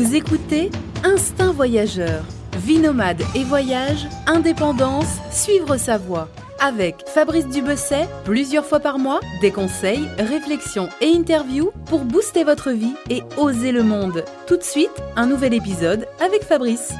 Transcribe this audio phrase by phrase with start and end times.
[0.00, 0.70] Vous écoutez
[1.04, 2.24] Instinct Voyageur,
[2.56, 6.28] vie nomade et voyage, indépendance, suivre sa voie.
[6.58, 12.70] Avec Fabrice Dubesset, plusieurs fois par mois, des conseils, réflexions et interviews pour booster votre
[12.70, 14.24] vie et oser le monde.
[14.46, 16.94] Tout de suite, un nouvel épisode avec Fabrice.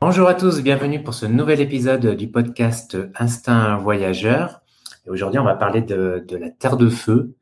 [0.00, 4.60] Bonjour à tous, bienvenue pour ce nouvel épisode du podcast Instinct Voyageur.
[5.08, 7.34] Aujourd'hui, on va parler de, de, la Terre de Feu.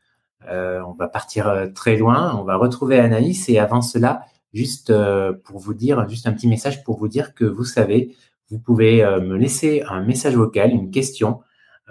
[0.49, 4.23] Euh, on va partir euh, très loin, on va retrouver Anaïs et avant cela,
[4.55, 8.15] juste euh, pour vous dire, juste un petit message pour vous dire que vous savez,
[8.51, 11.41] vous pouvez euh, me laisser un message vocal, une question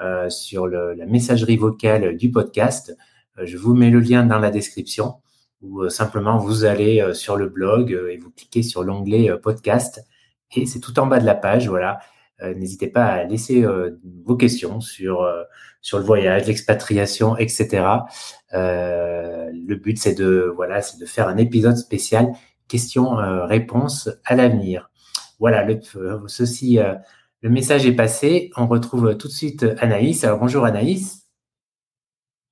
[0.01, 2.97] euh, sur le, la messagerie vocale du podcast.
[3.37, 5.15] je vous mets le lien dans la description
[5.61, 10.03] ou simplement vous allez sur le blog et vous cliquez sur l'onglet podcast
[10.55, 11.69] et c'est tout en bas de la page.
[11.69, 11.99] Voilà,
[12.41, 13.65] n'hésitez pas à laisser
[14.25, 15.25] vos questions sur
[15.81, 17.85] sur le voyage, l'expatriation, etc.
[18.51, 22.33] le but c'est de voilà, de faire un épisode spécial
[22.73, 24.89] questions-réponses euh, à l'avenir.
[25.39, 26.95] Voilà, le, euh, ceci, euh,
[27.41, 28.49] le message est passé.
[28.57, 30.23] On retrouve tout de suite Anaïs.
[30.23, 31.29] Alors bonjour Anaïs.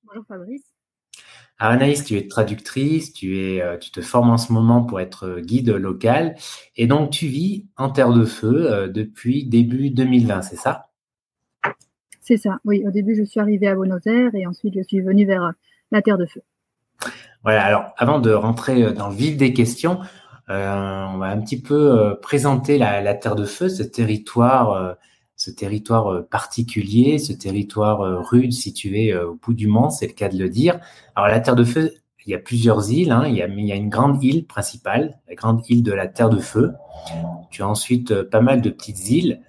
[0.04, 0.62] Bonjour Fabrice.
[1.58, 5.40] Alors Anaïs, tu es traductrice, tu, es, tu te formes en ce moment pour être
[5.40, 6.34] guide local
[6.76, 10.90] et donc tu vis en Terre de Feu depuis début 2020, c'est ça?
[12.20, 12.82] C'est ça, oui.
[12.86, 15.52] Au début, je suis arrivée à Buenos Aires et ensuite je suis venue vers
[15.92, 16.42] la Terre de Feu.
[17.42, 20.00] Voilà, alors avant de rentrer euh, dans le vif des questions,
[20.48, 24.96] euh, on va un petit peu euh, présenter la, Terre de Feu, ce territoire,
[25.36, 30.38] ce territoire particulier, ce territoire rude situé au bout du monde, c'est le cas de
[30.38, 30.78] le dire.
[31.16, 33.66] Alors la Terre de Feu, il y a plusieurs îles, hein, il, y a, il
[33.66, 36.72] y a une grande île principale, la grande île de la Terre de Feu.
[37.50, 39.40] Tu as ensuite pas mal de petites îles.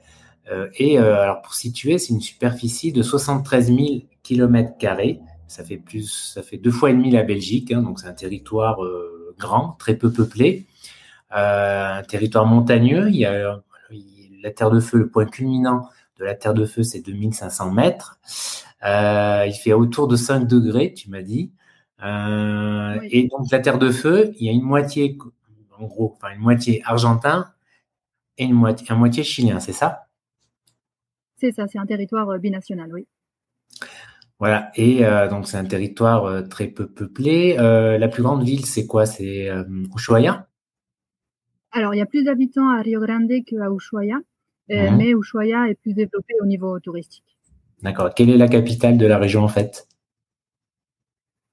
[0.79, 3.77] et alors pour situer, c'est une superficie de 73 000
[4.23, 7.99] kilomètres carrés ça fait plus, ça fait deux fois et demi la Belgique, hein, donc
[7.99, 10.65] c'est un territoire euh, grand, très peu peuplé,
[11.35, 13.09] euh, un territoire montagneux.
[13.09, 13.61] Il y a
[14.41, 18.19] la Terre de Feu, le point culminant de la Terre de Feu, c'est 2500 mètres.
[18.85, 21.51] Euh, il fait autour de 5 degrés, tu m'as dit.
[22.01, 25.17] Et donc la Terre de Feu, il y a une moitié,
[25.77, 27.47] en gros, enfin une moitié argentin
[28.37, 30.07] et une moitié, un moitié chilien, c'est ça?
[31.37, 33.07] C'est ça, c'est un territoire binational, oui.
[34.43, 37.55] Voilà, et euh, donc c'est un territoire euh, très peu peuplé.
[37.59, 39.05] Euh, la plus grande ville, c'est quoi?
[39.05, 39.49] C'est
[39.95, 40.49] Ushuaia?
[41.71, 44.17] Alors, il y a plus d'habitants à Rio Grande qu'à Ushuaia,
[44.69, 44.97] mhm.
[44.97, 47.37] mais Ushuaia est plus développé au niveau touristique.
[47.83, 48.13] D'accord.
[48.13, 49.87] Quelle est la capitale de la région en fait?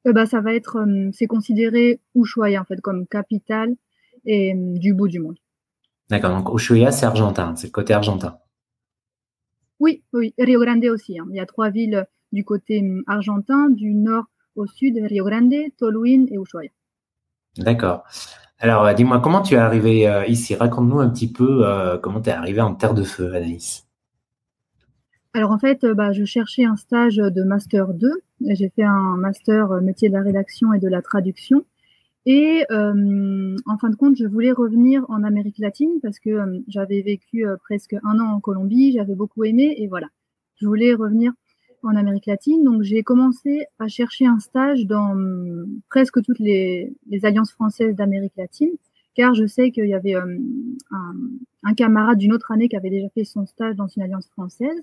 [0.05, 3.77] Bah, Ça va être, c'est considéré Ushuaia en fait comme capitale
[4.25, 5.39] et du bout du monde.
[6.09, 8.41] D'accord, donc Ushuaia c'est argentin, c'est le côté argentin.
[9.79, 11.21] Oui, oui, Rio Grande aussi.
[11.21, 11.29] Hein.
[11.31, 14.25] Il y a trois villes du côté hum, argentin, du nord
[14.57, 16.71] au sud, Rio Grande, Toluín et Ushuaia.
[17.57, 18.05] D'accord.
[18.63, 20.55] Alors, euh, dis-moi, comment tu es arrivé euh, ici?
[20.55, 23.87] Raconte-nous un petit peu euh, comment tu es arrivé en Terre de Feu, Anaïs.
[25.33, 28.11] Alors, en fait, bah, je cherchais un stage de Master 2.
[28.51, 31.65] J'ai fait un Master métier de la rédaction et de la traduction.
[32.27, 37.47] Et en fin de compte, je voulais revenir en Amérique latine parce que j'avais vécu
[37.65, 40.09] presque un an en Colombie, j'avais beaucoup aimé et voilà.
[40.57, 41.33] Je voulais revenir
[41.83, 42.65] en Amérique latine.
[42.65, 46.93] Donc, j'ai commencé à chercher un stage dans hum, presque toutes les,
[47.23, 48.71] alliances françaises d'Amérique latine,
[49.15, 50.77] car je sais qu'il y avait hum,
[51.63, 54.83] un, camarade d'une autre année qui avait déjà fait son stage dans une alliance française.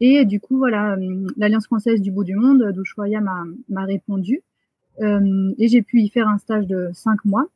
[0.00, 4.42] Et du coup, voilà, hum, l'alliance française du bout du monde, d'Ushuaia m'a répondu.
[5.00, 7.46] et j'ai pu y faire un stage de cinq mois.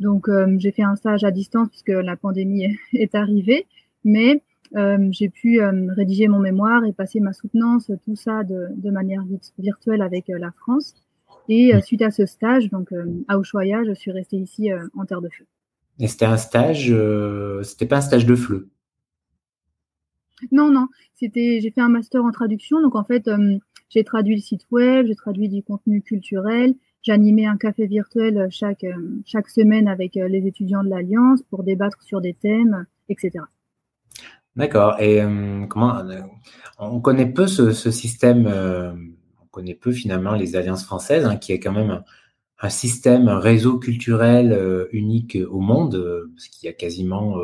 [0.00, 0.28] Donc,
[0.58, 3.66] j'ai fait un stage à distance puisque la pandémie est arrivée.
[4.04, 4.42] Mais
[5.10, 9.22] j'ai pu euh, rédiger mon mémoire et passer ma soutenance, tout ça de, de manière
[9.58, 10.94] virtuelle avec euh, la France.
[11.48, 12.94] Et suite à ce stage, donc
[13.26, 15.44] à Ushuaia, je suis restée ici en Terre de Feu.
[15.98, 16.94] Et c'était un stage,
[17.64, 18.70] c'était pas un stage de fleu
[20.52, 23.28] Non, non, c'était, j'ai fait un master en traduction, donc en fait,
[23.88, 28.86] j'ai traduit le site web, j'ai traduit du contenu culturel, j'animais un café virtuel chaque,
[29.26, 33.40] chaque semaine avec les étudiants de l'Alliance pour débattre sur des thèmes, etc.
[34.56, 35.00] D'accord.
[35.00, 36.20] Et euh, comment euh,
[36.78, 38.92] on connaît peu ce, système, euh,
[39.40, 42.02] on connaît peu finalement les alliances françaises, hein, qui est quand même
[42.60, 47.36] un, système, un réseau culturel unique au monde, parce qu'il y a quasiment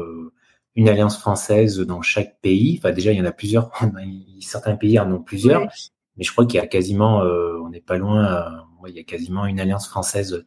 [0.77, 2.79] une alliance française dans chaque pays.
[2.79, 3.73] Enfin, déjà, il y en a plusieurs.
[4.41, 5.63] Certains pays en ont plusieurs,
[6.17, 9.47] mais je crois qu'il y a quasiment, on n'est pas loin, il y a quasiment
[9.47, 10.45] une alliance française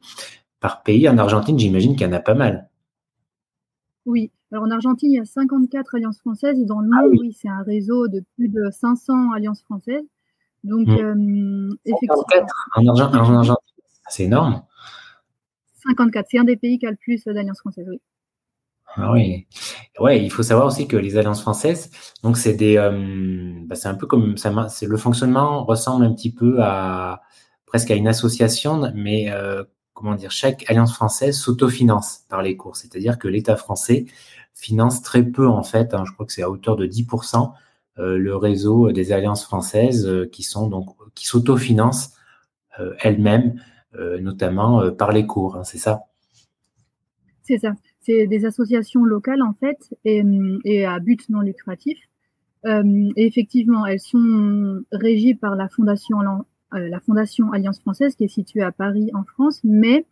[0.62, 1.10] par pays.
[1.10, 2.69] En Argentine, j'imagine qu'il y en a pas mal.
[4.06, 4.31] Oui.
[4.51, 7.33] Alors en Argentine, il y a 54 alliances françaises et dans le ah monde, oui,
[7.33, 10.03] c'est un réseau de plus de 500 alliances françaises.
[10.63, 10.92] Donc, mmh.
[10.92, 12.24] euh, effectivement.
[12.75, 13.56] En, Argentine,
[14.09, 14.62] c'est énorme.
[15.83, 16.27] 54.
[16.30, 18.01] C'est un des pays qui a le plus d'alliances françaises, oui.
[18.95, 19.48] Ah oui,
[20.00, 20.21] ouais.
[20.21, 21.89] Il faut savoir aussi que les alliances françaises,
[22.24, 24.68] donc c'est des, euh, bah, c'est un peu comme ça.
[24.68, 27.21] C'est le fonctionnement ressemble un petit peu à
[27.65, 29.63] presque à une association, mais euh,
[29.94, 32.76] comment dire, chaque alliance française s'autofinance par les cours.
[32.76, 34.06] C'est-à-dire que l'État français
[34.54, 35.94] finance très peu en fait.
[35.94, 37.52] Hein, je crois que c'est à hauteur de 10%
[38.00, 42.14] euh, le réseau des alliances françaises qui sont donc qui s'autofinancent
[43.00, 43.62] elles-mêmes,
[44.22, 45.58] notamment par les cours.
[45.58, 46.06] Hein, c'est ça?
[47.44, 52.00] C'est ça c'est des associations locales en fait et, à but non lucratif.
[52.66, 56.26] Euh, et effectivement, elles sont régies par la fondation, euh,
[56.73, 60.06] la fondation Alliance française qui est située à Paris en France, mais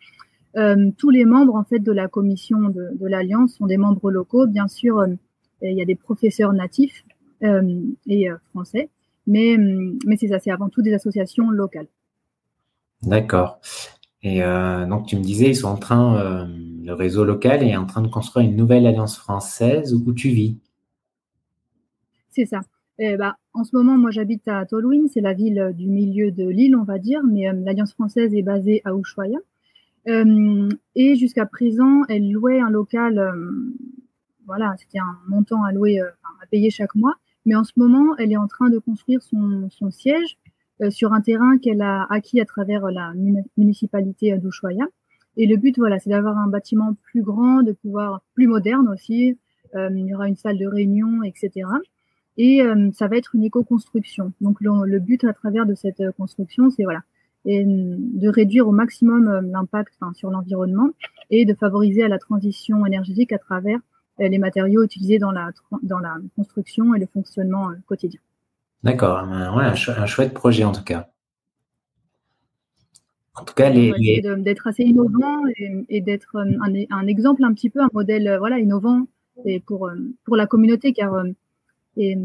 [0.57, 4.47] euh, tous les membres en fait de la commission de, l'alliance sont des membres locaux.
[4.47, 5.05] Bien sûr,
[5.61, 7.05] il y a des professeurs natifs
[7.41, 8.89] et français,
[9.27, 9.57] mais
[10.05, 11.87] mais c'est ça, c'est avant tout des associations locales.
[13.03, 13.61] D'accord.
[14.21, 16.47] Et donc tu me disais, ils sont en train
[16.89, 20.57] le réseau local est en train de construire une nouvelle alliance française où tu vis.
[22.31, 22.61] C'est ça.
[23.01, 26.43] Eh ben, en ce moment, moi, j'habite à Tolwyn, c'est la ville du milieu de
[26.43, 29.37] l'île, on va dire, mais euh, l'Alliance française est basée à Ushuaia.
[30.09, 33.31] Euh, et jusqu'à présent, elle louait un local, euh,
[34.45, 37.15] voilà, c'était un montant à louer, à payer chaque mois.
[37.45, 40.37] Mais en ce moment, elle est en train de construire son, siège
[40.89, 43.13] sur un terrain qu'elle a acquis à travers la
[43.57, 44.85] municipalité d'Ushuaia.
[45.37, 49.37] Et le but, voilà, c'est d'avoir un bâtiment plus grand, de pouvoir plus moderne aussi.
[49.75, 51.65] Euh, il y aura une salle de réunion, etc.
[52.39, 54.33] Et euh, ça va être une éco-construction.
[54.41, 57.01] Donc le, but à travers de cette euh, construction, c'est voilà,
[57.45, 60.89] et de réduire au maximum l'impact sur l'environnement
[61.29, 63.79] et de favoriser à la transition énergétique à travers
[64.17, 65.51] les matériaux utilisés dans la,
[65.81, 68.19] dans la construction et le fonctionnement quotidien.
[68.83, 71.09] D'accord, ouais, un, chouette projet en tout cas.
[73.35, 75.43] En tout cas, les, d'être assez innovant
[75.89, 79.07] et, d'être euh, un, exemple un petit peu, un modèle euh, voilà innovant
[79.45, 79.95] et pour euh,
[80.25, 81.13] pour la communauté, car
[81.97, 82.17] et,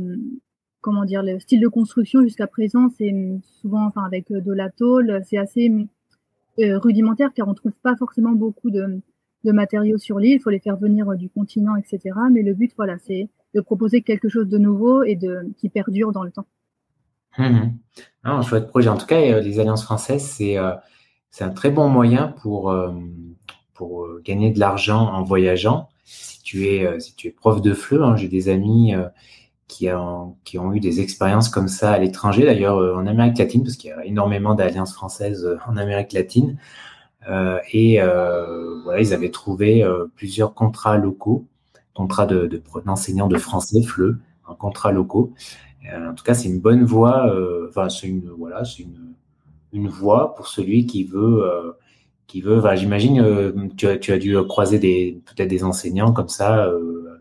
[0.81, 3.15] comment dire le style de construction jusqu'à présent, c'est
[3.61, 5.73] souvent enfin avec de la tôle, c'est assez
[6.59, 9.01] rudimentaire car on trouve pas forcément beaucoup de,
[9.45, 10.37] matériaux sur l'île.
[10.37, 12.15] Il faut les faire venir du continent, etc.
[12.31, 16.13] Mais le but, voilà, c'est de proposer quelque chose de nouveau et de qui perdure
[16.13, 16.47] dans le temps.
[17.39, 17.71] Mmh
[18.27, 18.89] un chouette projet.
[18.89, 20.57] En tout cas, les alliances françaises, c'est
[21.35, 22.93] c'est un très bon moyen pour, euh,
[23.73, 25.89] pour euh, gagner de l'argent en voyageant.
[26.05, 28.95] Si tu es, euh, si tu es prof de FLE, hein, j'ai des amis
[29.69, 33.63] qui, ont, qui ont eu des expériences comme ça à l'étranger, d'ailleurs en Amérique latine,
[33.63, 36.59] parce qu'il y a énormément d'alliances françaises en Amérique latine.
[37.73, 38.01] et
[38.85, 39.85] voilà, ils avaient trouvé
[40.17, 41.47] plusieurs contrats locaux,
[41.95, 44.19] contrats de, d'enseignants de, français, FLE,
[44.49, 45.33] un contrat locaux.
[45.91, 47.33] en tout cas, c'est une bonne voie.
[47.69, 49.15] Enfin, c'est une voilà, une
[49.75, 51.73] une voie pour celui qui veut, euh,
[52.27, 52.63] qui veut.
[52.77, 54.79] J'imagine, euh, tu, tu as dû croiser
[55.27, 57.21] peut-être des enseignants comme ça euh,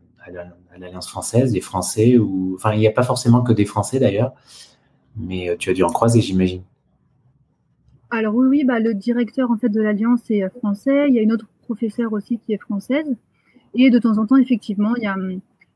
[0.77, 4.33] l'Alliance française, des Français ou, enfin, il n'y a pas forcément que des Français d'ailleurs,
[5.15, 6.63] mais tu as dû en croiser, j'imagine.
[8.09, 11.07] Alors oui, bah, le directeur en fait de l'Alliance est français.
[11.09, 13.15] Il y a une autre professeure aussi qui est française.
[13.73, 15.15] Et de temps en temps, effectivement, il y a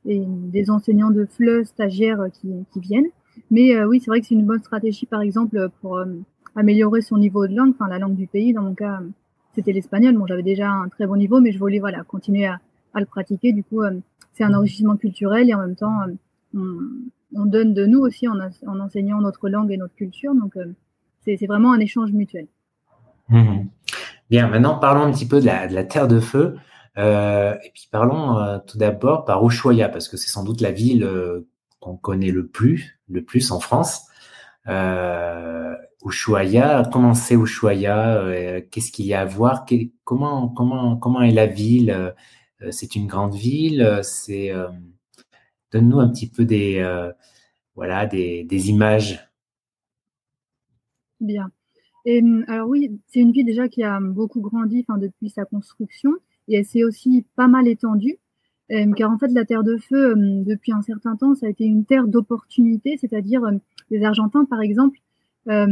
[0.06, 3.10] des enseignants de FLE, stagiaires qui, viennent.
[3.50, 6.00] Mais oui, c'est vrai que c'est une bonne stratégie, par exemple, pour
[6.56, 8.54] améliorer son niveau de langue, enfin la langue du pays.
[8.54, 9.00] Dans mon cas,
[9.56, 10.16] c'était l'espagnol.
[10.18, 12.60] Bon, j'avais déjà un très bon niveau, mais je voulais voilà continuer à,
[12.96, 13.54] le pratiquer.
[13.54, 14.00] Du coup, euh,
[14.38, 16.00] c'est un enrichissement culturel et en même temps,
[16.56, 16.60] euh,
[17.36, 18.38] on, donne de nous aussi en,
[18.80, 20.34] enseignant notre langue et notre culture.
[20.36, 20.74] Donc, euh,
[21.26, 22.48] c'est vraiment un échange mutuel.
[23.30, 23.66] Mmh
[24.30, 26.58] Bien, maintenant parlons un petit peu de la, Terre de Feu.
[26.98, 31.10] et puis parlons tout d'abord par Ushuaia, parce que c'est sans doute la ville
[31.80, 34.06] qu'on connaît le plus, le plus en France.
[36.06, 39.66] Ushuaia, comment c'est Ushuaia euh, Qu'est-ce qu'il y a à voir?
[40.04, 42.12] Comment comment comment est la ville euh,
[42.72, 44.00] C'est une grande ville.
[44.04, 44.68] C'est euh,
[45.72, 46.84] donne-nous un petit peu des
[47.76, 49.30] voilà des, des, images.
[51.20, 51.52] Bien.
[52.06, 56.12] Et, alors oui, c'est une ville déjà qui a beaucoup grandi depuis sa construction
[56.48, 58.18] et elle s'est aussi pas mal étendue.
[58.96, 61.86] car en fait, la Terre de Feu, depuis un certain temps, ça a été une
[61.86, 63.42] terre d'opportunité, c'est-à-dire
[63.92, 65.00] les Argentins, par exemple,
[65.50, 65.66] euh,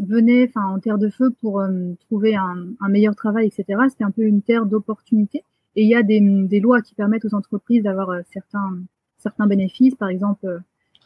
[0.00, 3.80] venaient en terre de feu pour euh, trouver un, un, meilleur travail, etc.
[3.88, 5.42] C'était un peu une terre d'opportunité.
[5.78, 8.80] Et il y a des, lois qui permettent aux entreprises d'avoir euh, certains,
[9.16, 10.58] certains bénéfices, par exemple, euh,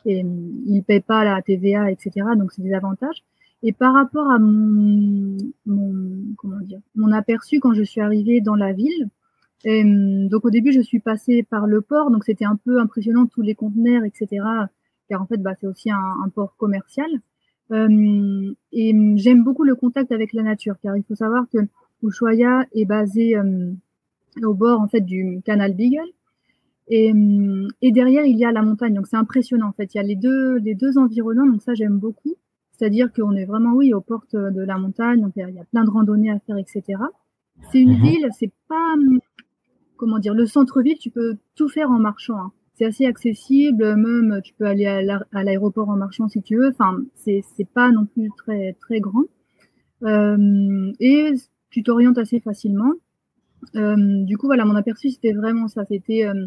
[0.07, 2.27] ils ne paient pas la TVA, etc.
[2.39, 3.23] Donc c'est des avantages.
[3.63, 5.37] Et par rapport à mon,
[6.39, 9.11] comment dire, mon aperçu quand je suis arrivée dans la ville,
[10.31, 13.43] donc au début je suis passée par le port, donc c'était un peu impressionnant tous
[13.43, 14.43] les conteneurs, etc.
[15.11, 17.11] Car en fait bah, c'est aussi un, port commercial.
[17.73, 21.59] Euh, et j'aime beaucoup le contact avec la nature, car il faut savoir que
[22.03, 23.37] Ushuaia est basé
[24.43, 26.11] au bord en fait du canal Beagle.
[26.89, 27.13] Et,
[27.81, 28.93] et, derrière, il y a la montagne.
[28.95, 29.95] Donc, c'est impressionnant, en fait.
[29.95, 31.47] Il y a les deux, les deux environnements.
[31.47, 32.35] Donc, ça, j'aime beaucoup.
[32.73, 35.21] C'est-à-dire qu'on est vraiment, oui, aux portes de la montagne.
[35.21, 36.83] Donc, il y a plein de randonnées à faire, etc.
[37.71, 38.03] C'est une mhm.
[38.03, 38.95] ville, c'est pas,
[39.97, 42.37] comment dire, le centre-ville, tu peux tout faire en marchant.
[42.37, 42.53] Hein.
[42.75, 43.95] C'est assez accessible.
[43.97, 46.71] Même, tu peux aller à l'aéroport en marchant si tu veux.
[46.71, 49.25] Enfin, c'est pas non plus très, très grand.
[50.03, 51.33] Euh, et
[51.71, 52.93] tu t'orientes assez facilement.
[53.77, 55.85] Euh, du coup, voilà, mon aperçu, c'était vraiment ça.
[55.85, 56.47] C'était euh,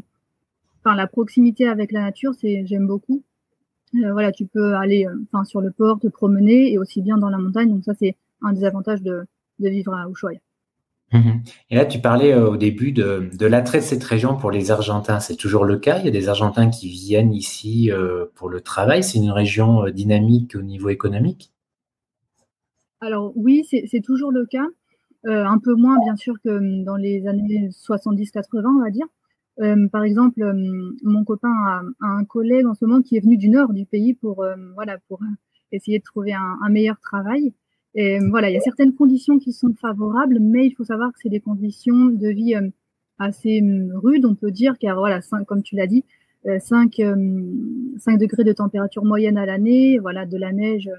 [0.79, 3.23] enfin la proximité avec la nature, c'est j'aime beaucoup.
[3.95, 7.29] Euh, voilà, tu peux aller enfin sur le port, te promener et aussi bien dans
[7.29, 7.69] la montagne.
[7.69, 9.25] Donc ça, c'est un des avantages de,
[9.59, 10.39] de vivre à Ushuaia.
[11.13, 11.43] Mhm.
[11.69, 15.19] Et là, tu parlais au début de, de l'attrait de cette région pour les Argentins.
[15.19, 15.99] C'est toujours le cas?
[15.99, 17.91] Il y a des Argentins qui viennent ici
[18.33, 19.03] pour le travail?
[19.03, 21.53] C'est une région dynamique au niveau économique?
[23.01, 24.65] Alors oui, c'est toujours le cas.
[25.27, 29.07] Euh, un peu moins bien sûr que hum, dans les années 70-80, on va dire.
[29.61, 33.37] Euh, par exemple, hum, mon copain a, un collègue en ce moment qui est venu
[33.37, 35.19] du nord du pays pour, hum, voilà, pour
[35.71, 37.53] essayer de trouver un, meilleur travail.
[37.95, 41.19] Et voilà, il y a certaines conditions qui sont favorables, mais il faut savoir que
[41.21, 42.55] c'est des conditions de vie
[43.19, 43.61] assez
[43.93, 46.03] rudes, on peut dire, car voilà, comme tu l'as dit,
[46.59, 47.15] 5, euh,
[47.97, 50.89] 5 degrés de température moyenne à l'année, voilà, de la neige,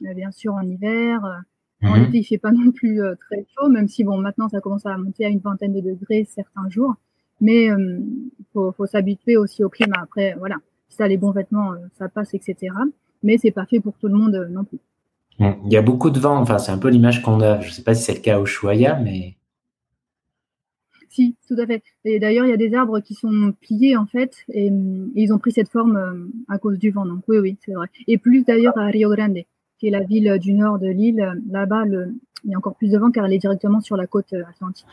[0.00, 1.42] bien sûr, en hiver,
[1.82, 2.04] en mhm.
[2.04, 4.84] été, il fait pas non plus euh, très chaud, même si bon, maintenant ça commence
[4.86, 6.94] à monter à une vingtaine de degrés certains jours.
[7.40, 7.98] Mais il euh,
[8.52, 9.96] faut, faut s'habituer aussi au climat.
[10.02, 10.56] Après, voilà,
[10.88, 12.74] si ça les bons vêtements, euh, ça passe, etc.
[13.22, 14.78] Mais c'est pas fait pour tout le monde non plus.
[15.38, 16.36] Il y a beaucoup de vent.
[16.36, 17.60] Enfin, c'est un peu l'image qu'on a.
[17.60, 19.36] Je sais pas si c'est le cas au Ushuaia, mais
[21.08, 21.82] si, tout à fait.
[22.04, 24.70] Et d'ailleurs, il y a des arbres qui sont pliés en fait, et, et
[25.16, 27.06] ils ont pris cette forme à cause du vent.
[27.06, 27.88] Donc oui, oui, c'est vrai.
[28.06, 29.38] Et plus d'ailleurs à Rio Grande
[29.80, 31.42] qui est la ville du nord de l'île.
[31.50, 34.32] Là-bas, il y a encore plus de vent car elle est directement sur la côte
[34.34, 34.86] euh, atlantique.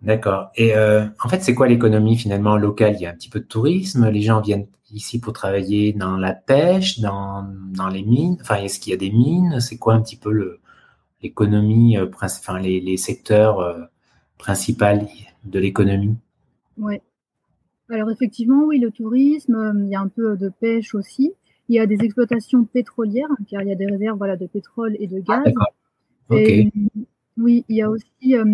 [0.00, 0.50] D'accord.
[0.54, 2.94] Et euh, en fait, c'est quoi l'économie finalement locale?
[2.94, 4.08] Il y a un petit peu de tourisme.
[4.08, 7.48] Les gens viennent ici pour travailler dans la pêche, dans,
[7.92, 8.36] les mines.
[8.40, 9.58] Enfin, est-ce qu'il y a des mines?
[9.60, 10.58] C'est quoi un petit peu
[11.22, 13.88] l'économie, euh, enfin les, les secteurs
[14.38, 14.84] principaux
[15.44, 16.16] de l'économie?
[16.78, 17.00] Oui.
[17.90, 19.84] Alors effectivement, oui, le tourisme.
[19.84, 21.32] Il y a un peu de pêche aussi.
[21.68, 24.96] Il y a des exploitations pétrolières, car il y a des réserves voilà, de pétrole
[25.00, 25.52] et de gaz.
[25.58, 26.36] Ah,
[27.36, 28.44] oui, il y a aussi euh,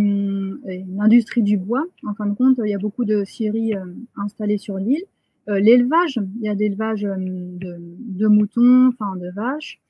[0.96, 1.84] l'industrie du bois.
[2.06, 3.84] En fin de compte, il y a beaucoup de scieries euh,
[4.16, 5.04] installées sur l'île.
[5.48, 9.80] Euh, l'élevage, il y a l'élevage de, de, moutons, enfin de vaches.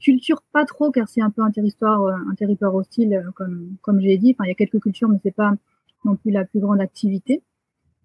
[0.00, 4.18] culture, pas trop, car c'est un peu un territoire, un territoire hostile, comme, comme j'ai
[4.18, 4.34] dit.
[4.34, 5.52] Enfin, il y a quelques cultures, mais c'est pas
[6.04, 7.42] non plus la plus grande activité.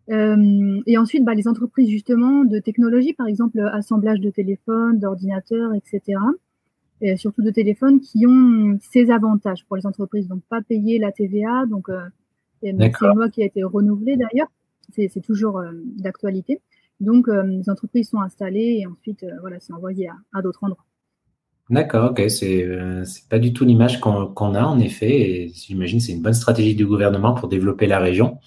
[0.10, 5.74] Euh, et ensuite, bah, les entreprises justement de technologie, par exemple, assemblage de téléphones, d'ordinateurs,
[5.74, 6.20] etc.
[7.02, 10.28] Et surtout de téléphones qui ont ces avantages pour les entreprises.
[10.28, 11.66] Donc, pas payer la TVA.
[11.68, 12.02] Donc, euh,
[12.62, 14.48] c'est une loi qui a été renouvelée d'ailleurs.
[14.96, 16.62] C'est toujours euh, d'actualité.
[17.00, 20.64] Donc, euh, les entreprises sont installées et ensuite, euh, voilà, c'est envoyé à, à d'autres
[20.64, 20.86] endroits.
[21.70, 22.68] D'accord, ok, c'est
[23.06, 26.74] c'est pas du tout l'image qu'on a en effet, et j'imagine c'est une bonne stratégie
[26.74, 28.40] du gouvernement pour développer la région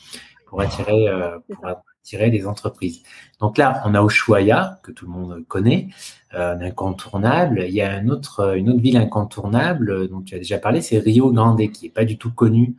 [0.53, 3.03] pour attirer, euh, pour attirer des entreprises.
[3.41, 5.89] Donc là, on a Ushuaia, que tout le monde connaît,
[6.35, 7.65] euh, incontournable.
[7.67, 10.99] Il y a une autre, une autre ville incontournable dont tu as déjà parlé, c'est
[10.99, 12.77] Rio Grande, qui est pas du tout connue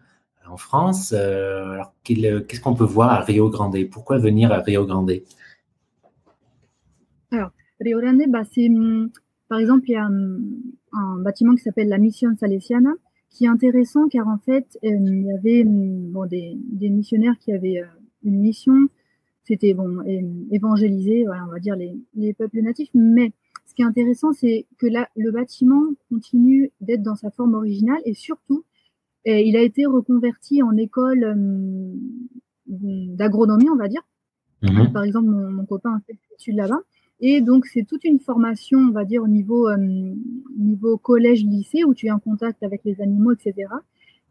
[0.47, 1.15] en France.
[1.17, 3.75] Euh, alors, qu'est-ce qu'on peut voir à Rio Grande?
[3.89, 5.11] Pourquoi venir à Rio Grande?
[7.31, 7.49] Alors,
[7.79, 9.09] Rio Grande, bah, c'est, hum,
[9.49, 10.61] par exemple, il y a hum,
[10.91, 12.91] un, bâtiment qui s'appelle la Mission Salesiana,
[13.33, 17.51] qui est intéressant car en fait, euh, il y avait bon, des, des, missionnaires qui
[17.51, 17.85] avaient euh,
[18.23, 18.87] une mission,
[19.43, 20.01] c'était bon,
[20.51, 22.89] évangéliser, voilà, on va dire les, les, peuples natifs.
[22.93, 23.33] Mais
[23.65, 27.99] ce qui est intéressant, c'est que là, le bâtiment continue d'être dans sa forme originale
[28.05, 28.63] et surtout,
[29.25, 34.01] il a été reconverti en école euh, d'agronomie, on va dire.
[34.61, 34.93] Mhm.
[34.93, 36.79] Par exemple, mon, mon copain a fait des études là-bas.
[37.25, 39.77] Et donc, c'est toute une formation, on va dire, au niveau, euh,
[40.57, 43.69] niveau collège-lycée, où tu es en contact avec les animaux, etc.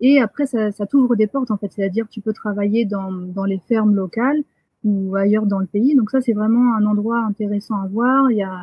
[0.03, 1.73] Et après, ça, ça t'ouvre des portes, en fait.
[1.73, 4.43] C'est-à-dire, tu peux travailler dans, dans les fermes locales
[4.85, 5.95] ou ailleurs dans le pays.
[5.95, 8.31] Donc ça, c'est vraiment un endroit intéressant à voir.
[8.31, 8.63] Il y a,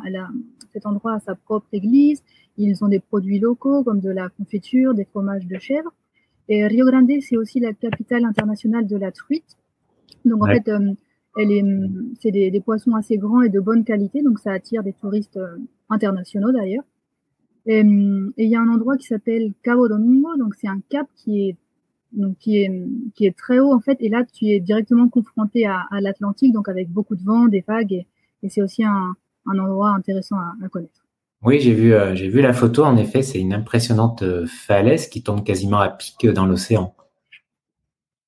[0.73, 2.21] cet endroit a sa propre église.
[2.57, 5.91] Ils ont des produits locaux comme de la confiture, des fromages de chèvre.
[6.49, 9.57] Et Rio Grande, c'est aussi la capitale internationale de la truite.
[10.23, 10.93] Donc en fait, euh,
[11.35, 15.57] c'est des, poissons assez grands et de bonne qualité, donc ça attire des touristes euh,
[15.89, 16.83] internationaux d'ailleurs.
[17.65, 21.49] Et il y a un endroit qui s'appelle Cabo Domingo, donc c'est un cap qui
[21.49, 21.55] est
[22.13, 25.67] donc qui est qui est très haut en fait, et là tu es directement confronté
[25.67, 28.05] à, l'Atlantique, donc avec beaucoup de vent, des vagues,
[28.41, 31.05] et, c'est aussi un, endroit intéressant à, connaître.
[31.43, 32.83] Oui, j'ai vu, j'ai vu la photo.
[32.83, 36.93] En effet, c'est une impressionnante falaise qui tombe quasiment à pic dans l'océan.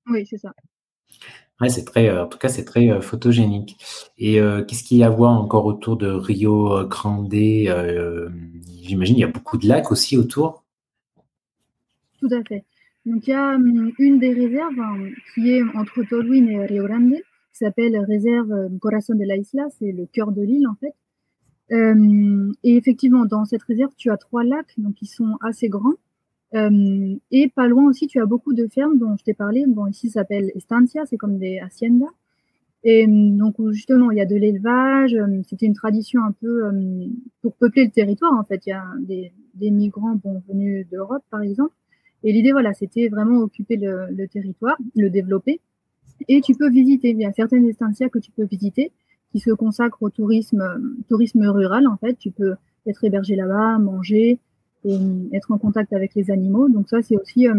[0.08, 0.54] Oui, c'est ça.
[1.70, 3.78] C'est très, en tout cas, c'est très photogénique.
[4.18, 7.34] Et qu'est-ce qu'il y a à voir encore autour de Rio Grande
[8.82, 10.64] J'imagine il y a beaucoup de lacs aussi autour.
[12.20, 12.64] Tout à fait.
[13.06, 16.86] Donc il y a hum, une des réserves hein, qui est entre Tolwyn et Rio
[16.86, 20.76] Grande, qui s'appelle réserve euh, Corazon de la Isla, c'est le cœur de l'île en
[20.76, 20.94] fait.
[21.72, 25.96] Euh, et effectivement, dans cette réserve, tu as trois lacs, donc qui sont assez grands.
[26.54, 29.66] Euh, et pas loin aussi, tu as beaucoup de fermes dont je t'ai parlé.
[29.68, 32.12] Bon, ici, ça s'appelle estancia, c'est comme des haciendas.
[32.84, 35.16] Et donc, justement, il y a de l'élevage.
[35.48, 36.64] C'était une tradition un peu
[37.42, 38.66] pour peupler le territoire, en fait.
[38.66, 39.32] Il y a des,
[39.72, 41.74] migrants venus d'Europe, par exemple.
[42.24, 45.62] Et l'idée, voilà, c'était vraiment occuper le, le, territoire, le développer.
[46.28, 47.12] Et tu peux visiter.
[47.12, 48.92] Il y a certaines estancias que tu peux visiter
[49.32, 50.64] qui se consacrent au tourisme,
[51.08, 52.16] tourisme rural, en fait.
[52.16, 52.56] Tu peux
[52.88, 54.40] être hébergé là-bas, manger
[54.84, 54.98] et
[55.34, 56.70] être en contact avec les animaux.
[56.70, 57.54] Donc ça, c'est aussi euh,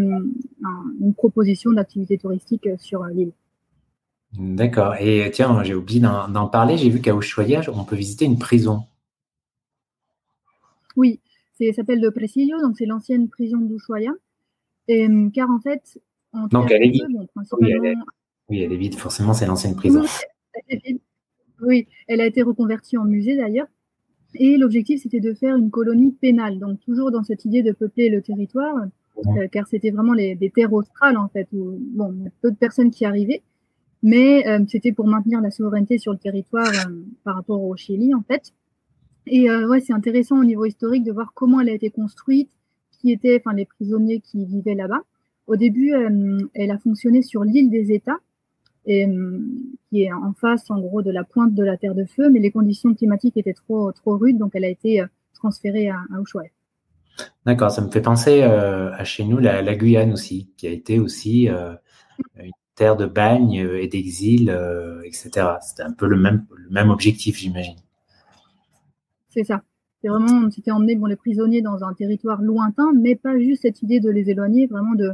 [0.99, 3.31] une proposition d'activité touristique sur l'île.
[4.37, 4.95] D'accord.
[4.99, 6.77] Et tiens, j'ai oublié d'en parler.
[6.77, 8.83] J'ai vu qu'à Ushuaia, on peut visiter une prison.
[10.95, 11.19] Oui,
[11.59, 14.11] ça s'appelle le Presidio, donc c'est l'ancienne prison d'Ushuaia.
[14.89, 15.99] Euh, car en fait,
[16.51, 17.05] Donc elle est vide.
[18.49, 18.77] oui, elle est...
[18.77, 20.03] vide, forcément, c'est l'ancienne prison.
[21.61, 23.67] Oui, elle a été reconvertie en musée d'ailleurs.
[24.35, 28.09] Et l'objectif, c'était de faire une colonie pénale, donc toujours dans cette idée de peupler
[28.09, 28.75] le territoire,
[29.37, 32.31] euh, car c'était vraiment les, des terres australes, en fait, où bon, il y a
[32.41, 33.43] peu de personnes qui arrivaient,
[34.01, 36.71] mais euh, c'était pour maintenir la souveraineté sur le territoire
[37.23, 38.53] par rapport au Chili, en fait.
[39.25, 42.49] Et ouais, c'est intéressant au niveau historique de voir comment elle a été construite,
[42.91, 45.01] qui étaient enfin, les prisonniers qui vivaient là-bas.
[45.47, 48.19] Au début, euh, elle a fonctionné sur l'île des États,
[48.85, 49.39] et, euh,
[49.89, 52.39] qui est en face, en gros, de la pointe de la Terre de Feu, mais
[52.39, 56.41] les conditions climatiques étaient trop, trop rudes, donc elle a été euh, transférée à, à.
[57.45, 61.47] D'accord, ça me fait penser à chez nous la, Guyane aussi, qui a été aussi
[61.47, 64.49] une terre de bagne et d'exil,
[65.03, 65.29] etc.
[65.61, 67.75] C'était un peu le même, le même objectif, j'imagine.
[69.29, 69.61] C'est ça.
[70.03, 73.81] C'est vraiment, c'était emmener bon, les prisonniers dans un territoire lointain, mais pas juste cette
[73.83, 75.11] idée de les éloigner, vraiment de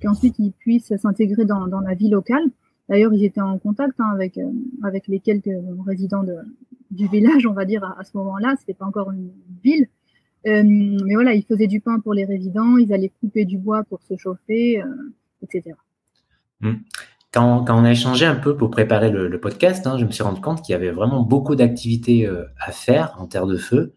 [0.00, 2.44] qu'ensuite ils puissent s'intégrer dans, dans, la vie locale.
[2.90, 4.50] D'ailleurs, ils étaient en contact hein, avec, euh,
[4.82, 6.34] avec les quelques résidents de,
[6.90, 8.56] du village, on va dire, à, ce moment-là.
[8.58, 9.30] C'était pas encore une
[9.62, 9.86] ville.
[10.48, 13.84] Euh, mais voilà, ils faisaient du pain pour les résidents, ils allaient couper du bois
[13.84, 14.86] pour se chauffer, euh,
[15.42, 15.76] etc.
[16.60, 16.72] Mmh.
[17.32, 20.24] Quand, quand, on a échangé un peu pour préparer le, podcast, hein, je me suis
[20.24, 23.94] rendu compte qu'il y avait vraiment beaucoup d'activités à faire en terre de feu.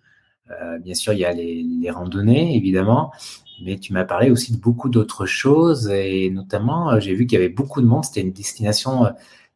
[0.81, 3.11] Bien sûr, il y a les, randonnées, évidemment,
[3.61, 7.39] mais tu m'as parlé aussi de beaucoup d'autres choses et notamment, euh, j'ai vu qu'il
[7.39, 8.05] y avait beaucoup de monde.
[8.05, 9.09] C'était une destination euh,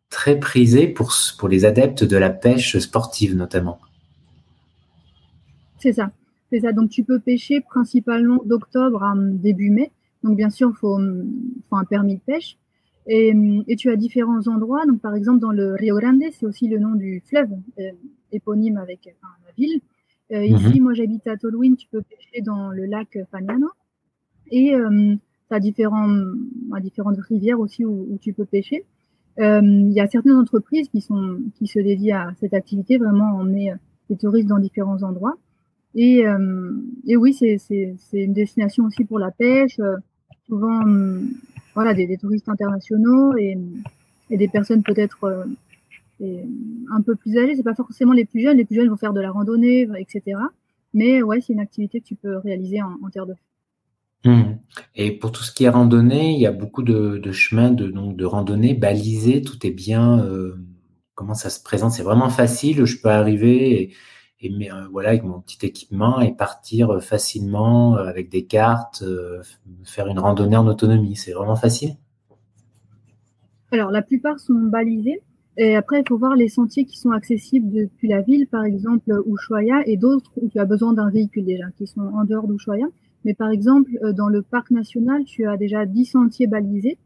[0.09, 3.79] très prisée pour, pour les adeptes de la pêche sportive, notamment.
[5.79, 6.11] C'est ça.
[6.51, 6.71] C'est ça.
[6.71, 9.91] Donc, tu peux pêcher principalement d'octobre à début mai.
[10.23, 12.57] Donc, bien sûr, il faut, un permis de pêche.
[13.05, 13.33] Et,
[13.77, 14.85] tu as différents endroits.
[14.85, 17.49] Donc, par exemple, dans le Rio Grande, c'est aussi le nom du fleuve
[18.31, 19.81] éponyme avec la ville.
[20.31, 20.55] Euh, mhm.
[20.55, 23.69] Ici, moi, j'habite à Tolwyn, tu peux pêcher dans le lac Fagnano.
[24.51, 25.15] Et euh,
[25.49, 26.07] tu as différents,
[26.81, 28.83] différentes rivières aussi où, tu peux pêcher.
[29.39, 33.37] Euh, il y a certaines entreprises qui, sont, qui se dédient à cette activité, vraiment
[33.37, 33.73] emmener
[34.09, 35.35] les touristes dans différents endroits.
[35.95, 36.23] Et,
[37.07, 37.59] et oui, c'est
[38.13, 39.79] une destination aussi pour la pêche.
[40.47, 40.81] souvent,
[41.73, 43.57] voilà, des, des, touristes internationaux et,
[44.29, 45.47] et des personnes peut-être
[46.21, 48.57] un peu plus âgés, c'est pas forcément les plus jeunes.
[48.57, 50.37] Les plus jeunes vont faire de la randonnée, etc.
[50.93, 53.39] Mais ouais, c'est une activité que tu peux réaliser en, terre de feu.
[54.25, 54.57] Mmh.
[54.95, 58.15] Et pour tout ce qui est randonnée, il y a beaucoup de, chemins de, donc,
[58.15, 59.41] de randonnée balisés.
[59.41, 60.19] Tout est bien.
[60.19, 60.55] Euh,
[61.15, 61.91] comment ça se présente?
[61.91, 62.85] C'est vraiment facile.
[62.85, 63.93] Je peux arriver
[64.41, 69.03] et, euh, voilà avec mon petit équipement et partir facilement euh, avec des cartes,
[69.83, 71.15] faire une randonnée en autonomie.
[71.15, 71.95] C'est vraiment facile.
[73.71, 75.21] Alors la plupart sont balisés.
[75.59, 79.11] Et après, il faut voir les sentiers qui sont accessibles depuis la ville, par exemple
[79.25, 82.85] Ushuaia, et d'autres où tu as besoin d'un véhicule déjà, qui sont en dehors d'Ushuaia.
[83.25, 86.97] Mais par exemple, euh, dans le parc national, tu as déjà 10 sentiers balisés.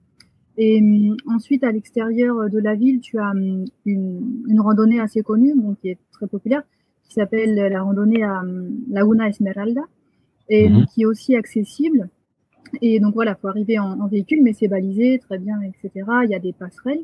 [0.57, 5.21] Et hum, ensuite, à l'extérieur de la ville, tu as hum, une, une randonnée assez
[5.21, 6.63] connue, qui est très populaire,
[7.03, 9.81] qui s'appelle la randonnée à hum, Laguna Esmeralda,
[10.49, 10.85] et mhm.
[10.87, 12.09] qui est aussi accessible.
[12.81, 16.05] Et donc voilà, faut arriver en, en véhicule, mais c'est balisé très bien, etc.
[16.23, 17.03] Il y a des passerelles.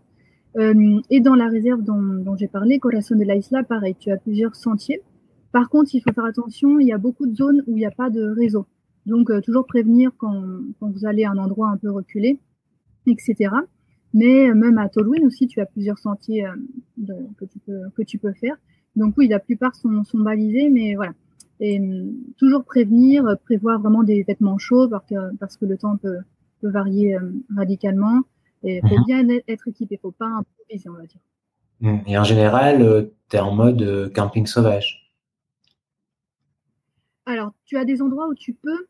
[0.58, 4.17] Euh, et dans la réserve dont, j'ai parlé, Corazon de la Isla, pareil, tu as
[4.17, 5.02] plusieurs sentiers.
[5.52, 7.86] Par contre, il faut faire attention, il y a beaucoup de zones où il n'y
[7.86, 8.65] a pas de réseau.
[9.08, 10.43] Donc, euh, toujours prévenir quand,
[10.82, 12.39] vous allez à un endroit un peu reculé,
[13.08, 13.52] etc.
[14.13, 16.46] Mais euh, même à Tolwyn aussi, tu as plusieurs sentiers
[17.38, 18.58] que, tu peux, que tu peux faire.
[18.98, 21.13] Donc oui, la plupart sont, sont balisés, mais voilà.
[21.62, 21.82] Et
[22.38, 26.17] toujours prévenir, prévoir vraiment des vêtements chauds parce que, parce que le temps peut,
[26.62, 27.17] peut varier
[27.56, 28.24] radicalement.
[28.63, 29.06] Et il faut mhm.
[29.06, 31.22] bien être équipé, il ne faut pas improviser, on va dire.
[31.80, 31.98] Mmh.
[32.08, 35.13] Et en général, tu es en mode camping sauvage?
[37.26, 38.88] Alors, tu as des endroits où tu peux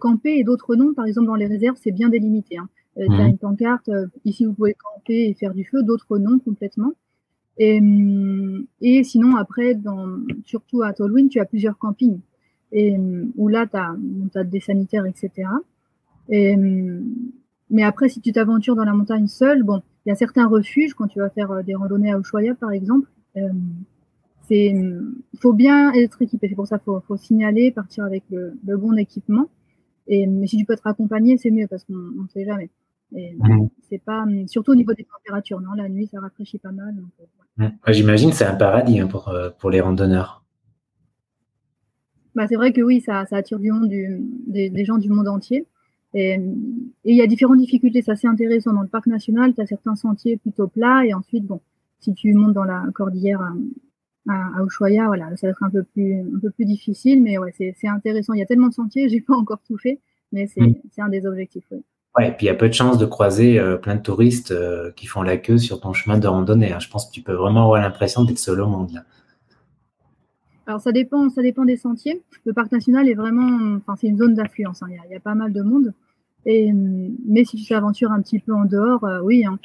[0.00, 0.94] camper et d'autres non.
[0.94, 2.58] Par exemple, dans les réserves, c'est bien délimité.
[2.58, 2.68] Hein.
[2.96, 3.90] tu as une pancarte,
[4.24, 6.92] ici vous pouvez camper et faire du feu, d'autres non complètement.
[7.58, 7.80] Et,
[8.80, 12.20] et sinon, après, dans, surtout à Tolwyn, tu as plusieurs campings.
[12.72, 13.94] Et, hum, où là, tu as,
[14.34, 15.48] as, des sanitaires, etc.
[16.28, 17.04] Et, hum,
[17.70, 20.94] mais après, si tu t'aventures dans la montagne seule, bon, il y a certains refuges
[20.94, 23.08] quand tu vas faire euh, des randonnées à Ushuaia, par exemple.
[23.36, 23.48] Euh,
[24.50, 26.46] il faut bien être équipé.
[26.46, 29.48] C'est pour ça qu'il faut, faut, signaler, partir avec le, le, bon équipement.
[30.06, 32.70] Et mais si tu peux être accompagné, c'est mieux parce qu'on ne sait jamais.
[33.14, 33.68] Et mmh.
[33.88, 35.60] c'est pas, surtout au niveau des températures.
[35.60, 36.94] Non, la nuit, ça rafraîchit pas mal.
[37.20, 37.24] Euh,
[37.58, 37.66] Mmh.
[37.88, 40.42] J'imagine c'est un paradis hein, pour, euh, pour les randonneurs.
[42.34, 45.28] Bah, c'est vrai que oui, ça, ça attire du monde, du, des, gens du monde
[45.28, 45.66] entier.
[46.14, 46.38] Et
[47.04, 48.72] il y a différentes difficultés, c'est assez intéressant.
[48.72, 51.60] Dans le parc national, tu as certains sentiers plutôt plats, et ensuite, bon,
[52.00, 53.40] si tu montes dans la cordillère
[54.28, 57.38] à, à, Ushuaia, voilà, ça va être un peu plus, un peu plus difficile, mais
[57.38, 58.32] ouais, c'est intéressant.
[58.34, 60.00] Il y a tellement de sentiers, j'ai pas encore tout fait,
[60.32, 60.74] mais c'est mmh.
[60.98, 61.64] un des objectifs.
[61.70, 61.82] Oui.
[62.16, 64.50] Ouais, et puis il y a peu de chances de croiser euh, plein de touristes
[64.50, 66.70] euh, qui font la queue sur ton chemin de randonnée.
[66.72, 66.78] Hein.
[66.78, 69.04] Je pense que tu peux vraiment avoir l'impression d'être seul au monde là.
[70.66, 72.22] Alors ça dépend, ça dépend des sentiers.
[72.44, 74.82] Le parc national est vraiment, enfin c'est une zone d'affluence.
[74.82, 74.88] Hein.
[74.90, 75.94] Il, y a pas mal de monde.
[76.44, 79.58] Et mais si tu t'aventures un petit peu en dehors, euh, oui, hein,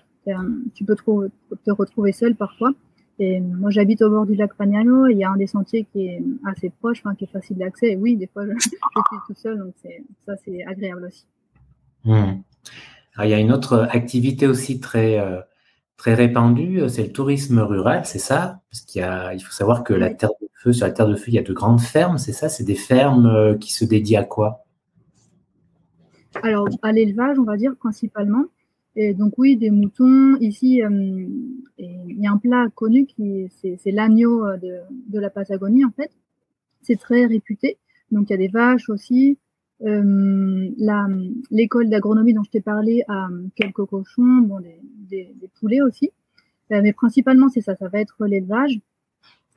[0.73, 2.71] tu peux te, retrouver seul parfois.
[3.19, 5.07] Et moi j'habite au bord du lac Pagnano.
[5.07, 7.93] Il y a un des sentiers qui est assez proche, enfin qui est facile d'accès.
[7.93, 8.77] Et oui, des fois je, je suis
[9.27, 9.73] tout seul, donc
[10.25, 11.25] ça c'est agréable aussi.
[12.03, 12.41] Hmm.
[13.23, 15.41] il y a une autre activité aussi très, euh,
[15.97, 18.61] très répandue, c'est le tourisme rural, c'est ça?
[18.71, 19.01] Parce qu'il
[19.33, 21.39] il faut savoir que la terre de feu, sur la terre de feu, il y
[21.39, 22.49] a de grandes fermes, c'est ça?
[22.49, 24.63] C'est des fermes euh, qui se dédient à quoi?
[26.43, 28.45] Alors, à l'élevage, on va dire principalement.
[28.97, 30.35] Et donc oui, des moutons.
[30.41, 30.89] Ici, euh,
[31.77, 36.11] il y a un plat connu qui c'est l'agneau de, de, la Patagonie en fait.
[36.81, 37.77] C'est très réputé.
[38.11, 39.37] Donc il y a des vaches aussi.
[39.83, 40.69] Euh,
[41.51, 44.59] l'école d'agronomie dont je t'ai parlé a quelques cochons, bon,
[45.09, 46.11] des, poulets aussi.
[46.71, 48.79] Euh, mais principalement, c'est ça, ça va être l'élevage.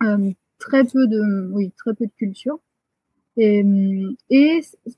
[0.02, 2.58] Euh, très peu de, oui, très peu de culture.
[3.36, 3.64] Et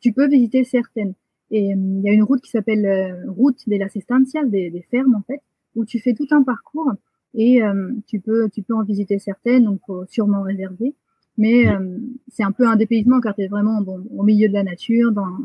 [0.00, 1.14] tu peux visiter certaines.
[1.52, 5.14] Et il y a une route qui s'appelle route de las estancias, des, des, fermes
[5.14, 5.40] en fait,
[5.76, 6.90] où tu fais tout un parcours
[7.34, 7.60] et
[8.06, 10.94] tu peux tu peux en visiter certaines, donc faut sûrement réserver.
[11.38, 14.52] Mais euh, c'est un peu un dépaysement car tu es vraiment bon, au milieu de
[14.52, 15.38] la nature, dans,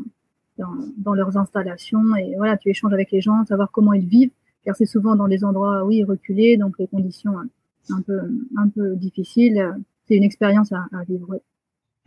[0.58, 2.14] dans, dans, leurs installations.
[2.16, 4.30] Et voilà, tu échanges avec les gens, savoir comment ils vivent,
[4.64, 7.32] car c'est souvent dans des endroits, oui, reculés, donc les conditions
[7.90, 8.20] un peu,
[8.56, 9.74] un peu difficiles.
[10.06, 11.40] C'est une expérience à, à vivre.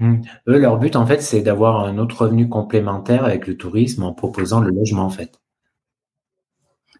[0.01, 0.21] Mmh.
[0.49, 4.13] Eux, leur but, en fait, c'est d'avoir un autre revenu complémentaire avec le tourisme en
[4.13, 5.39] proposant le logement, en fait.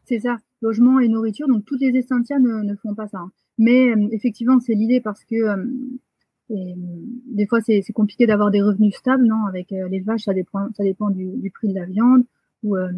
[0.06, 1.48] C'est ça, logement et nourriture.
[1.48, 3.20] Donc, toutes les essentiels ne, ne font pas ça.
[3.20, 3.32] Hein.
[3.58, 5.66] Mais euh, effectivement, c'est l'idée parce que euh,
[6.52, 6.76] et
[7.28, 10.68] des fois, c'est compliqué d'avoir des revenus stables, non Avec euh, les vaches, ça dépend,
[10.76, 12.24] ça dépend du, du prix de la viande.
[12.64, 12.90] Ou euh,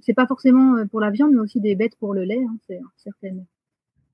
[0.00, 2.42] c'est pas forcément euh, pour la viande, mais aussi des bêtes pour le lait.
[2.42, 3.46] Hein, c'est certaines,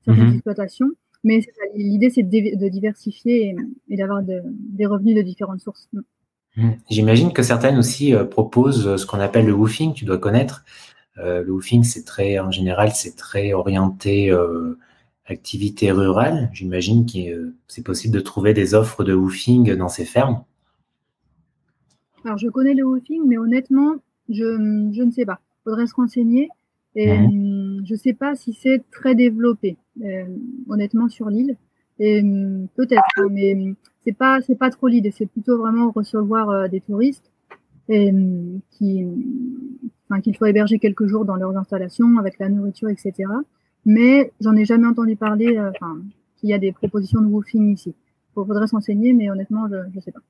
[0.05, 0.35] certaines mhm.
[0.35, 0.91] exploitations.
[1.25, 1.41] Mais
[1.75, 3.57] l'idée, c'est de, de, diversifier et,
[3.89, 5.89] et d'avoir de, des revenus de différentes sources.
[6.57, 6.77] Mhm.
[6.91, 9.95] J'imagine que certaines aussi euh, proposent ce qu'on appelle le woofing.
[9.95, 10.65] Tu dois connaître.
[11.17, 14.31] le woofing, c'est très, en général, c'est très orienté
[15.27, 20.05] activité rurale, j'imagine que euh, c'est possible de trouver des offres de woofing dans ces
[20.05, 20.45] fermes.
[22.25, 23.97] Alors, je connais le woofing, mais honnêtement,
[24.29, 25.41] je, je ne sais pas.
[25.61, 26.49] Il faudrait se renseigner.
[26.97, 27.85] Et mhm.
[27.87, 29.84] je ne sais pas si c'est très développé, euh,
[30.69, 31.57] honnêtement, sur l'île.
[31.99, 32.23] Et
[32.75, 35.13] peut-être, hein, mais c'est pas c'est pas trop l'idée.
[35.13, 37.31] C'est plutôt vraiment recevoir euh, des touristes
[37.89, 38.13] et
[38.71, 39.07] qui,
[40.09, 43.27] enfin, qu'il faut héberger quelques jours dans leurs installations avec la nourriture, etc
[43.85, 45.99] mais j'en ai jamais entendu parler, euh, enfin,
[46.37, 47.95] qu'il y a des propositions de woofing ici.
[48.37, 50.21] Il faudrait s'enseigner, mais honnêtement, je ne sais pas.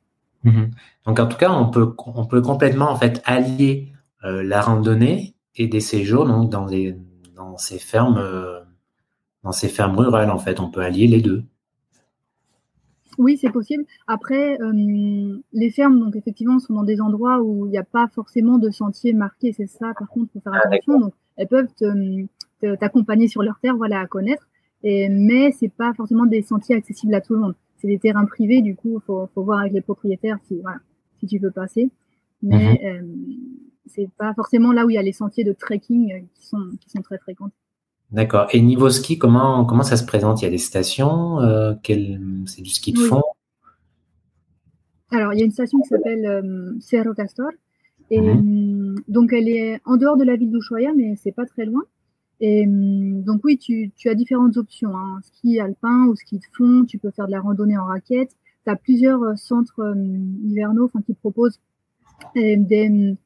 [0.44, 0.70] Mhm.
[1.06, 3.92] Donc, en tout cas, on peut, on peut complètement en fait allier
[4.24, 6.96] euh, la randonnée et des séjours donc dans, les,
[7.34, 8.60] dans ces fermes, euh,
[9.44, 10.30] dans ces fermes rurales.
[10.30, 11.44] En fait, on peut allier les deux.
[13.16, 13.84] Oui, c'est possible.
[14.08, 18.08] Après, euh, les fermes, donc effectivement, sont dans des endroits où il n'y a pas
[18.12, 19.52] forcément de sentiers marqués.
[19.52, 20.98] C'est ça, par contre, faut faire ah, attention.
[20.98, 21.68] Donc, elles peuvent
[22.80, 24.48] t'accompagner sur leur terre, voilà, à connaître.
[24.82, 27.54] Et, mais c'est pas forcément des sentiers accessibles à tout le monde.
[27.76, 30.78] C'est des terrains privés, du coup, faut, faut voir avec les propriétaires si, voilà,
[31.20, 31.90] si tu peux passer.
[32.42, 32.86] Mais mhm.
[32.86, 33.02] euh,
[33.86, 36.70] c'est pas forcément là où il y a les sentiers de trekking euh, qui sont,
[36.80, 37.50] qui sont très fréquents.
[38.14, 38.46] D'accord.
[38.52, 40.40] Et niveau ski, comment, comment ça se présente?
[40.40, 41.74] Il y a des stations euh,
[42.46, 43.22] C'est du ski de fond?
[45.10, 47.50] Alors, il y a une station qui s'appelle Cerro Castor.
[48.10, 49.00] Et mhm.
[49.08, 51.82] donc, elle est en dehors de la ville d'Ushuaia, mais c'est pas très loin.
[52.40, 54.96] Et donc, oui, tu, tu as différentes options.
[54.96, 55.18] Hein.
[55.24, 56.84] Ski alpin ou ski de fond.
[56.84, 58.30] Tu peux faire de la randonnée en raquette.
[58.64, 59.92] Tu as plusieurs centres
[60.44, 61.58] hivernaux qui proposent
[62.36, 63.16] des,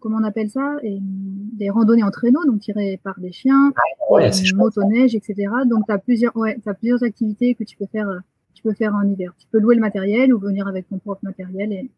[0.00, 3.72] comment on appelle ça et, Des randonnées en traîneau, donc tirées par des chiens,
[4.10, 5.48] ouais, motoneige, etc.
[5.66, 8.08] Donc, tu as, plusieurs, ouais, as plusieurs activités que tu peux faire
[8.54, 9.32] tu peux faire en hiver.
[9.36, 11.90] Tu peux louer le matériel ou venir avec ton propre matériel et,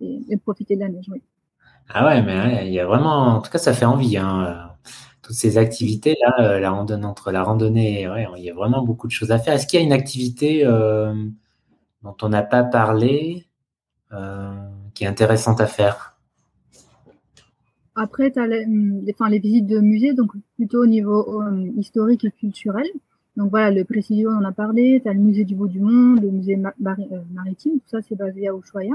[0.00, 1.06] et, profiter de la neige.
[1.10, 1.22] Oui.
[1.88, 4.18] Ah ouais, mais il y a vraiment, en tout cas, ça fait envie.
[4.18, 4.72] Hein,
[5.22, 8.82] toutes ces activités là, euh, la randonnée entre la randonnée, ouais, il y a vraiment
[8.82, 9.54] beaucoup de choses à faire.
[9.54, 11.14] Est-ce qu'il y a une activité euh,
[12.02, 13.46] dont on n'a pas parlé
[14.12, 14.52] euh,
[14.94, 16.11] qui est intéressante à faire?
[17.94, 18.66] Après, tu as les,
[19.12, 21.42] enfin, les, visites de musées, donc plutôt au niveau
[21.76, 22.86] historique et culturel.
[23.36, 25.80] Donc voilà, le Presidio, on en a parlé, tu as le musée du bout du
[25.80, 26.56] monde, le musée
[27.30, 28.94] maritime, tout ça c'est basé à Ushuaia.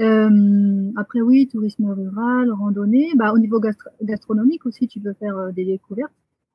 [0.00, 3.10] Euh, après, oui, tourisme rural, randonnée.
[3.16, 3.60] Bah, au niveau
[4.02, 6.12] gastronomique aussi, tu peux faire euh, des découvertes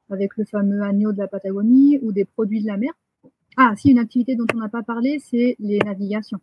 [0.09, 2.93] avec le fameux agneau de la Patagonie ou des produits de la mer.
[3.57, 6.39] Ah, si, une activité dont on n'a pas parlé, c'est les navigations.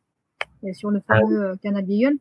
[0.63, 2.19] Et sur le fameux euh, canal Beagle,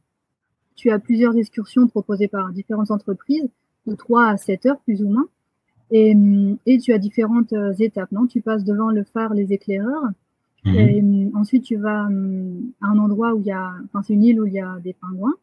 [0.80, 3.50] tu as plusieurs excursions proposées par différentes entreprises,
[3.88, 5.28] de 3 à 7 heures plus ou moins.
[5.92, 6.16] Et,
[6.66, 8.12] et tu as différentes étapes.
[8.12, 8.28] Non?
[8.28, 10.06] Tu passes devant le phare Les Éclaireurs,
[10.66, 10.76] Mhm.
[10.76, 14.14] Et, euh, ensuite, tu vas euh, à un endroit où il y a, enfin, c'est
[14.14, 15.36] une île où il y a des pingouins.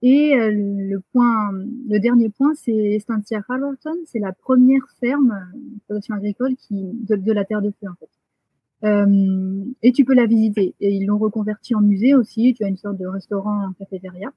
[0.00, 3.96] Et euh, le point, le dernier point, c'est Estancia Harlorton.
[4.06, 8.10] C'est la première ferme de production agricole qui, de, la terre de feu, en fait.
[8.84, 10.74] Euh, et tu peux la visiter.
[10.80, 12.54] Et ils l'ont reconverti en musée aussi.
[12.54, 14.32] Tu as une sorte de restaurant en cafétéria.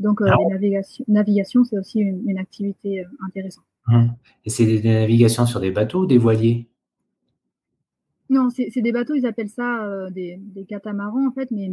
[0.00, 3.64] Donc, euh, les navigations, navigation, c'est aussi une, une activité intéressante.
[3.88, 4.14] Hum.
[4.44, 6.68] Et c'est des navigations sur des bateaux ou des voiliers?
[8.30, 11.70] Non, c'est des bateaux, ils appellent ça euh, des, des, catamarans en fait, mais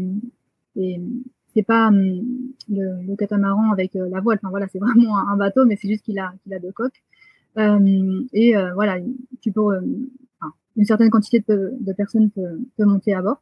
[1.53, 2.21] c'est pas hum,
[2.69, 4.37] le, catamaran avec euh, la voile.
[4.41, 7.01] Enfin voilà, c'est vraiment un, bateau, mais c'est juste qu'il a, qu'il a deux coques.
[7.57, 8.97] Euh, et voilà,
[9.41, 9.61] tu peux,
[10.77, 13.41] une certaine quantité de, de personnes peut, peut, monter à bord.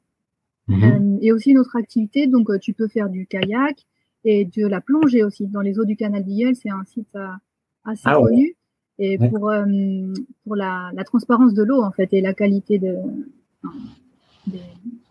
[0.68, 1.18] Mhm.
[1.24, 3.88] et aussi une autre activité, donc tu peux faire du kayak
[4.24, 6.56] et de la plongée aussi dans les eaux du canal d'Yel.
[6.56, 7.16] C'est un site
[7.86, 8.56] assez ah connu
[9.00, 9.64] et pour, euh,
[10.46, 12.98] pour la, la, transparence de l'eau en fait et la qualité de,
[14.46, 14.60] des,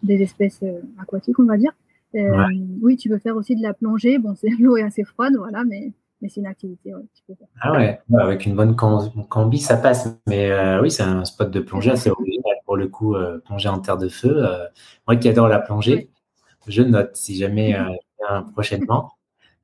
[0.02, 1.72] des, espèces euh, aquatiques, on va dire.
[2.14, 2.46] Euh,
[2.82, 4.18] oui, tu peux faire aussi de la plongée.
[4.18, 6.94] Bon, l'eau est assez froide, voilà, mais, mais c'est une activité.
[6.94, 7.48] Ouais, tu peux faire.
[7.62, 10.14] Ah ouais, avec une bonne combi, ça passe.
[10.26, 13.16] Mais oui, c'est un spot de plongée assez original pour le coup,
[13.46, 14.44] plonger en terre de feu.
[15.06, 16.10] moi qui adore la plongée,
[16.66, 17.74] je note si jamais
[18.52, 19.12] prochainement.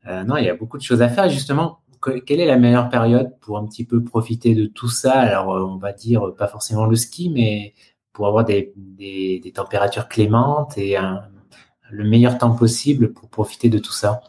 [0.07, 3.33] non, il y a beaucoup de choses à faire justement quelle est la meilleure période
[3.41, 5.13] pour un petit peu profiter de tout ça?
[5.13, 7.75] Alors, euh, on va dire euh, pas forcément le ski, mais
[8.13, 10.97] pour avoir des, des, températures clémentes et
[11.91, 14.21] le meilleur temps possible pour profiter de tout ça.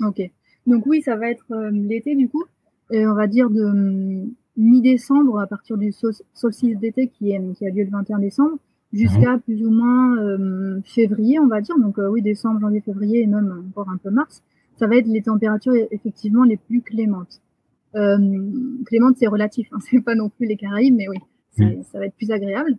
[0.00, 0.20] Ok.
[0.64, 2.44] Donc oui, ça va être euh, l'été du coup.
[2.92, 4.24] Et on va dire de
[4.56, 8.58] mi-décembre à partir du solstice d'été qui, qui, a lieu le 21 décembre
[8.92, 9.40] jusqu'à mhm.
[9.40, 10.16] plus ou moins
[10.84, 11.78] février, on va dire.
[11.78, 14.42] Donc oui, décembre, janvier, février et même encore un peu mars
[14.78, 17.40] ça va être les températures effectivement les plus clémentes.
[17.96, 18.18] Euh,
[18.86, 21.18] clémente, c'est relatif, hein, c'est pas non plus les Caraïbes, mais oui,
[21.82, 22.76] ça va être plus agréable.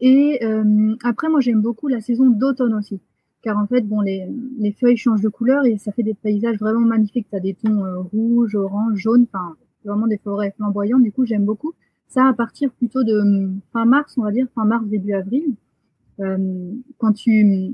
[0.00, 3.00] Et euh, après, moi, j'aime beaucoup la saison d'automne aussi,
[3.42, 4.26] car en fait, bon, les,
[4.58, 7.26] les, feuilles changent de couleur et ça fait des paysages vraiment magnifiques.
[7.30, 11.02] Tu as des tons euh, rouges, orange, jaune, enfin, vraiment des forêts flamboyantes.
[11.02, 11.74] Du coup, j'aime beaucoup.
[12.12, 15.54] Ça, à partir plutôt de fin mars, on va dire, fin mars, début avril.
[16.20, 17.72] Euh, quand tu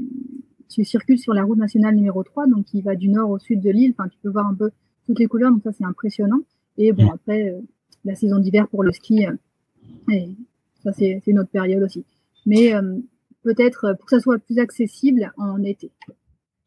[0.69, 3.61] tu circules sur la route nationale numéro 3, donc qui va du nord au sud
[3.61, 3.95] de l'île.
[3.99, 4.71] Enfin, tu peux voir un peu
[5.07, 6.41] toutes les couleurs, donc ça c'est impressionnant.
[6.77, 7.61] Et bon, après, euh,
[8.05, 9.33] la saison d'hiver pour le ski, euh,
[10.13, 10.29] et
[10.85, 12.05] ça c'est une autre période aussi.
[12.47, 12.97] Mais euh,
[13.43, 15.91] peut-être pour que ça soit plus accessible en été.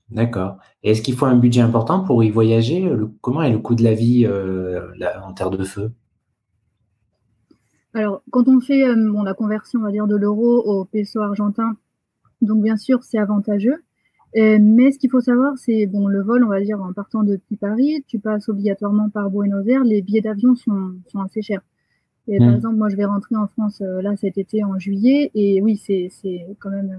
[0.09, 0.57] D'accord.
[0.83, 2.91] Et est-ce qu'il faut un budget important pour y voyager?
[3.21, 5.91] Comment est le coût de la vie en terre de feu?
[7.93, 11.75] Alors, quand on fait bon, la conversion, on va dire, de l'euro au peso argentin,
[12.41, 13.83] donc bien sûr, c'est avantageux.
[14.37, 17.23] Euh, mais ce qu'il faut savoir, c'est bon, le vol, on va dire, en partant
[17.23, 21.61] depuis Paris, tu passes obligatoirement par Buenos Aires, les billets d'avion sont, sont assez chers.
[22.27, 22.55] Et par hmm.
[22.55, 25.75] exemple, moi, je vais rentrer en France euh, là cet été en juillet, et oui,
[25.75, 26.09] c'est
[26.59, 26.97] quand même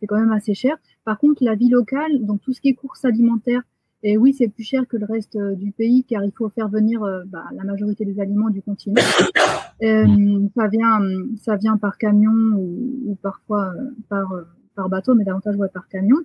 [0.00, 0.76] c'est quand même assez cher.
[1.04, 3.62] Par contre, la vie locale, donc tout ce qui est courses alimentaires,
[4.04, 6.68] et oui, c'est plus cher que le reste euh, du pays, car il faut faire
[6.68, 9.02] venir bah, la majorité des aliments du continent.
[9.80, 11.00] ça vient
[11.42, 13.72] ça vient par camion ou, ou parfois
[14.08, 14.32] par
[14.74, 16.18] par bateau, mais davantage par camion.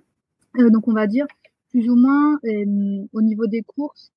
[0.58, 1.26] Euh, donc on va dire
[1.70, 4.12] plus ou moins euh, au niveau des courses,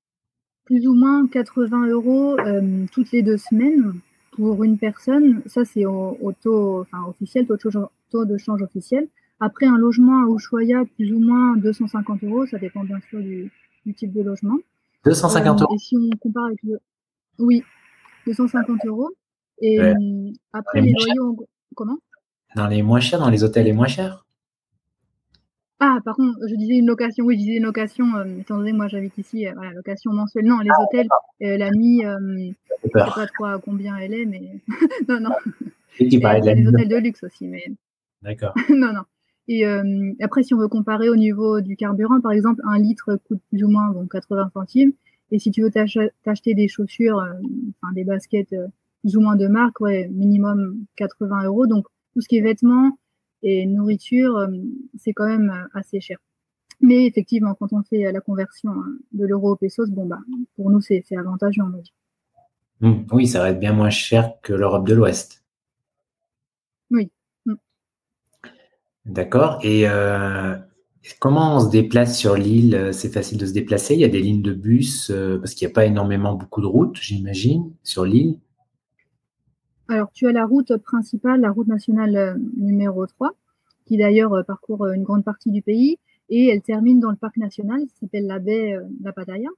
[0.66, 3.94] plus ou moins 80 euros euh, toutes les deux semaines
[4.32, 5.42] pour une personne.
[5.46, 9.08] Ça c'est au, taux enfin, officiel, taux de, change, taux de change officiel.
[9.40, 13.52] Après, un logement à Ushuaia, plus ou moins 250 euros, ça dépend bien sûr du,
[13.96, 14.58] type de logement.
[15.06, 16.80] 250 euros Et si on compare avec le.
[17.40, 17.64] Oui,
[18.26, 19.10] 250 euros.
[19.60, 19.80] Et
[20.54, 21.46] après, les loyers.
[21.76, 21.98] Comment?
[22.56, 24.24] Dans les moins chers, dans les hôtels les moins chers
[25.86, 28.72] ah, par contre, je disais une location, oui, je disais une location, euh, étant donné
[28.72, 30.46] moi j'habite ici, euh, voilà, location mensuelle.
[30.46, 31.08] Non, les ah, hôtels,
[31.42, 34.62] euh, la nuit, je ne sais pas combien elle est, mais
[35.10, 35.32] non, non.
[36.00, 37.66] Et de la les hôtels de luxe aussi, mais.
[38.22, 38.54] D'accord.
[38.70, 39.02] non, non.
[39.48, 39.66] Et
[40.22, 43.64] après, si on veut comparer au niveau du carburant, par exemple, un litre coûte plus
[43.64, 44.94] ou moins bon, 80 centimes.
[45.32, 48.56] Et si tu veux t'acheter des chaussures, enfin des baskets
[49.02, 51.68] plus ou moins de marque, ouais, minimum 80 euros.
[51.68, 52.98] Donc, tout ce qui est vêtements,
[53.44, 54.48] et nourriture, euh,
[54.98, 56.18] c'est quand même euh, assez cher.
[56.82, 60.20] Mais effectivement, quand on fait la conversion hein, de l'euro au pesos, bon, bah,
[60.56, 63.06] pour nous, c'est avantageux, on va mmh.
[63.12, 65.44] oui, ça va être bien moins cher que l'Europe de l'Ouest.
[66.90, 67.12] Oui.
[69.06, 69.60] D'accord.
[69.64, 70.56] Et euh,
[71.20, 72.90] comment on se déplace sur l'île?
[72.94, 73.94] C'est facile de se déplacer?
[73.96, 76.68] Il y a des lignes de bus parce qu'il n'y a pas énormément beaucoup de
[76.68, 78.40] routes, j'imagine, sur l'île?
[79.90, 83.32] Alors, tu as la route principale, la route nationale euh, numéro 3,
[83.86, 85.98] qui d'ailleurs euh, parcourt euh, une grande partie du pays,
[86.30, 89.50] et elle termine dans le parc national, qui s'appelle la baie La Pataya.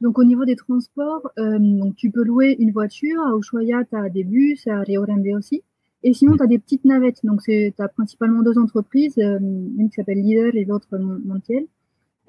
[0.00, 3.20] Donc, au niveau des transports, donc, tu peux louer une voiture.
[3.20, 5.62] À Ushuaia, tu as des bus, à Rio Grande aussi.
[6.06, 7.20] Et sinon, tu as des petites navettes.
[7.24, 11.66] Donc, tu as principalement deux entreprises, une qui s'appelle Leader et l'autre Montiel.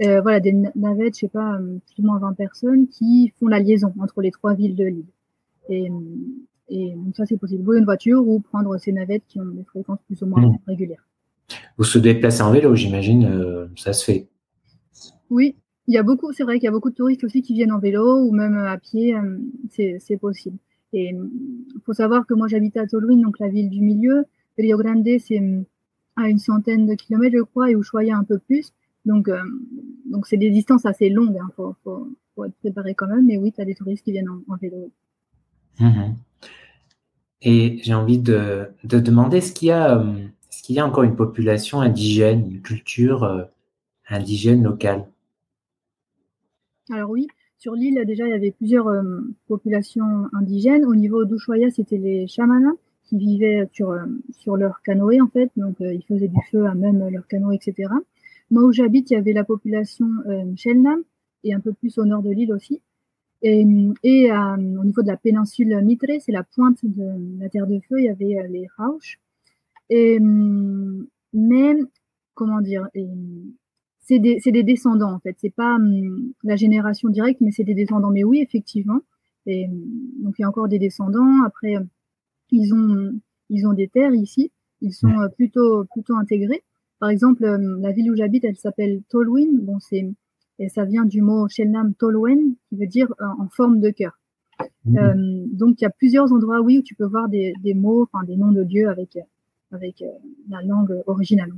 [0.02, 3.60] Euh, voilà, des navettes, je sais pas, plus ou moins 20 personnes qui font la
[3.60, 5.06] liaison entre les trois villes de l'île.
[5.70, 5.92] Et
[6.70, 7.64] et donc ça, c'est possible.
[7.64, 10.58] Louer une voiture ou prendre ces navettes qui ont des fréquences plus ou moins mmh.
[10.68, 11.08] régulières.
[11.78, 14.28] Vous se déplacez en vélo, j'imagine, euh, ça se fait.
[15.30, 15.56] Oui,
[15.88, 17.72] il y a beaucoup, c'est vrai qu'il y a beaucoup de touristes aussi qui viennent
[17.72, 19.38] en vélo ou même à pied, euh,
[20.00, 20.58] c'est possible.
[20.94, 24.26] Et il faut savoir que moi j'habite à Tolwyn, donc la ville du milieu.
[24.58, 25.42] Rio Grande, c'est
[26.16, 28.74] à une centaine de kilomètres, je crois, et Ushuaia un peu plus.
[29.06, 29.42] Donc, euh,
[30.06, 31.36] donc c'est des distances assez longues.
[31.36, 31.50] Il hein.
[31.56, 33.26] faut, faut, être préparé quand même.
[33.26, 34.92] Mais oui, tu as des touristes qui viennent en, vélo.
[35.80, 36.14] Mmh
[37.44, 41.04] et j'ai envie de, de demander, est-ce qu'il y, a, euh, qu'il y a encore
[41.04, 43.44] une population indigène, une culture euh,
[44.10, 45.08] indigène locale
[46.92, 50.86] Alors oui, sur l'île, déjà, il y avait plusieurs euh, populations indigènes.
[50.86, 53.96] Au niveau d'Ushuaia, c'était les chamans qui vivaient sur,
[54.32, 55.50] sur leur canoë, en fait.
[55.56, 57.90] Donc, ils faisaient du feu à même leur canoë, etc.
[58.50, 61.04] Moi, où j'habite, il y avait la population euh, Shelnam,
[61.44, 62.82] et un peu plus au nord de l'île aussi.
[63.42, 67.80] Et, euh, au niveau de la péninsule Mitre, c'est la pointe de la Terre de
[67.88, 69.20] Feu, il y avait euh, les Rauch.
[69.90, 71.76] Et, mais,
[72.34, 72.90] comment dire,
[74.08, 75.36] c'est des, des, descendants en fait.
[75.38, 78.10] C'est pas hum, la génération directe, mais c'est des descendants.
[78.10, 79.02] Mais oui, effectivement.
[79.46, 79.68] Et,
[80.22, 81.44] donc il y a encore des descendants.
[81.46, 81.76] Après,
[82.52, 83.12] ils ont,
[83.50, 84.52] ils ont des terres ici.
[84.82, 86.64] Ils sont euh, plutôt, plutôt intégrés.
[87.00, 89.60] Par exemple, la ville où j'habite, elle s'appelle Tolwyn.
[89.62, 90.10] Bon, c'est
[90.60, 94.18] et ça vient du mot Shelnam Tolwen, qui veut dire euh, en forme de cœur.
[94.86, 94.98] Mmh.
[94.98, 98.08] Euh, donc il y a plusieurs endroits, oui, où tu peux voir des, des mots,
[98.12, 99.20] enfin des noms de Dieu avec,
[99.72, 100.04] avec
[100.50, 101.52] la langue originale.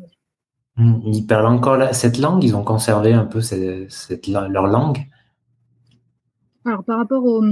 [0.79, 4.99] Ils parlent encore cette langue Ils ont conservé un peu cette, leur langue
[6.65, 7.43] Alors par rapport au,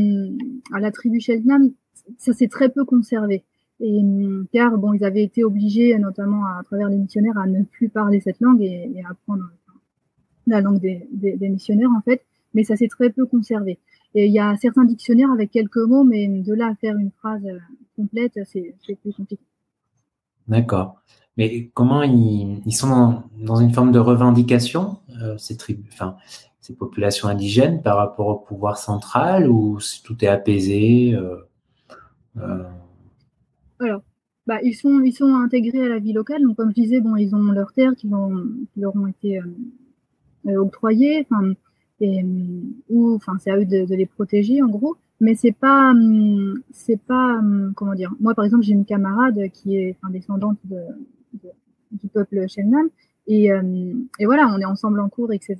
[0.73, 1.71] à la tribu Shelnam,
[2.17, 3.43] ça s'est très peu conservé.
[3.79, 4.01] Et,
[4.51, 8.19] car bon, ils avaient été obligés, notamment à, travers les missionnaires, à ne plus parler
[8.21, 9.43] cette langue et, et à apprendre
[10.47, 12.21] la langue des, missionnaires en fait,
[12.53, 13.77] mais ça s'est très peu conservé.
[14.15, 17.11] Et il y a certains dictionnaires avec quelques mots, mais de là à faire une
[17.11, 17.59] phrase euh,
[17.95, 19.43] complète, c'est plus compliqué.
[20.47, 21.01] D'accord.
[21.37, 26.17] Mais comment ils, sont dans, une forme de revendication, euh, ces tribus, enfin,
[26.59, 32.63] ces populations indigènes par rapport au pouvoir central ou tout est apaisé euh,
[33.79, 34.01] Alors,
[34.47, 36.41] bah, ils sont ils sont intégrés à la vie locale.
[36.41, 39.39] Donc comme je disais, bon, ils ont leurs terres qui, leur ont été
[40.47, 41.53] euh, octroyés, enfin,
[42.89, 44.97] ou enfin c'est à eux de, les protéger en gros.
[45.19, 48.13] Mais c'est pas, hum, c'est pas, hum, comment dire.
[48.19, 50.79] Moi par exemple j'ai une camarade qui est enfin, descendante de,
[51.91, 52.87] du peuple Shelnan
[53.27, 55.57] et, hum, et voilà on est ensemble en cours etc.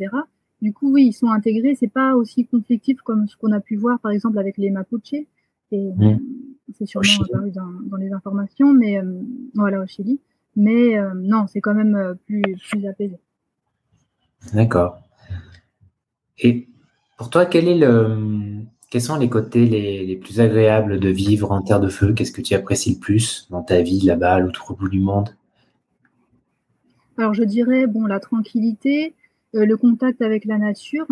[0.61, 3.75] Du coup oui ils sont intégrés, c'est pas aussi conflictif comme ce qu'on a pu
[3.75, 5.25] voir par exemple avec les Mapuche.
[5.69, 6.19] Et mmh.
[6.77, 9.01] c'est sûrement apparu dans, dans, les informations, mais
[9.53, 10.21] voilà au Chili.
[10.57, 13.19] Mais non, c'est quand même euh, plus, plus apaisé.
[14.53, 14.97] D'accord.
[16.39, 16.67] Et
[17.17, 21.61] pour toi, quel est le, quels sont les côtés les, plus agréables de vivre en
[21.61, 22.13] terre de feu?
[22.13, 25.29] Qu'est-ce que tu apprécies le plus dans ta vie là-bas, à l'autre bout du monde?
[27.17, 29.13] Alors, je dirais, bon, la tranquillité,
[29.55, 31.07] euh, le contact avec la nature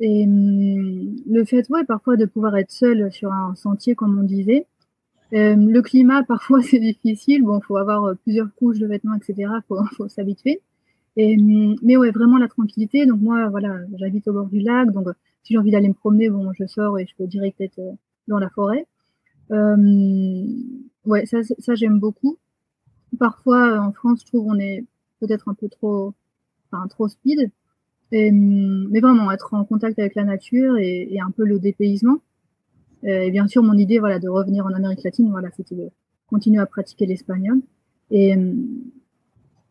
[0.00, 4.22] et hum, le fait, ouais, parfois de pouvoir être seul sur un sentier, comme on
[4.22, 4.66] disait.
[5.32, 7.42] le climat, parfois, c'est difficile.
[7.42, 9.50] Bon, faut avoir plusieurs couches de vêtements, etc.
[9.66, 10.60] Faut, faut s'habituer.
[11.16, 13.06] mais ouais, vraiment la tranquillité.
[13.06, 14.90] Donc moi, voilà, j'habite au bord du lac.
[14.92, 15.08] Donc
[15.42, 17.80] si j'ai envie d'aller me promener, bon, je sors et je peux direct être
[18.26, 18.86] dans la forêt.
[19.50, 22.38] ouais, ça, ça j'aime beaucoup.
[23.18, 24.84] Parfois, en France, je trouve on est
[25.20, 26.14] peut-être un peu trop,
[26.70, 27.50] enfin, trop speed.
[28.12, 32.18] mais vraiment, être en contact avec la nature et, un peu le dépaysement.
[33.04, 35.88] Euh, et bien sûr, mon idée, voilà, de revenir en Amérique latine, voilà, c'était de
[36.26, 37.60] continuer à pratiquer l'espagnol.
[38.10, 38.34] Et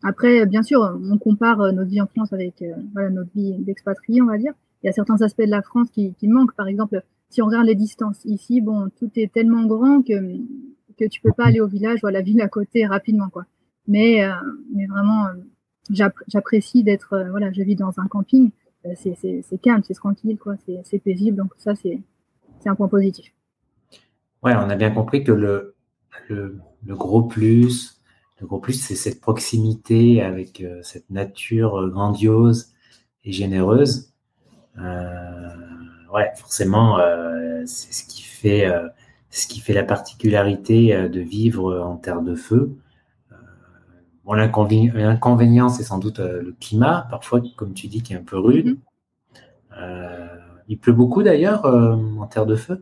[0.03, 3.55] après, bien sûr, on compare euh, notre vie en France avec euh, voilà, notre vie
[3.59, 4.53] d'expatrié, on va dire.
[4.84, 6.55] Il y a certains aspects de la France qui, qui manquent.
[6.55, 10.13] Par exemple, si on regarde les distances ici, bon, tout est tellement grand que
[10.97, 13.45] que tu peux pas aller au village ou à la ville à côté rapidement, quoi.
[13.88, 14.34] Mais, euh,
[14.89, 18.51] vraiment, euh, j'apprécie d'être, euh, voilà, je vis dans un camping,
[18.95, 21.99] c'est calme, c'est tranquille, quoi, c'est paisible, donc ça, c'est
[22.65, 23.34] un point positif.
[24.43, 25.75] Ouais, on a bien compris que le
[26.86, 28.01] gros plus,
[28.39, 32.71] le gros plus, c'est cette proximité avec cette nature grandiose
[33.25, 34.13] et généreuse.
[36.18, 38.68] Euh, ouais, forcément, euh, c'est ce qui fait
[39.38, 42.72] ce qui fait la particularité euh, de vivre en terre de feu.
[43.32, 43.36] Euh,
[44.26, 48.24] bon, l'inconvénient, c'est sans doute euh, le climat, parfois, comme tu dis, qui est un
[48.24, 48.68] peu rude.
[48.68, 48.78] Mhm.
[50.70, 52.82] il pleut beaucoup d'ailleurs en terre de feu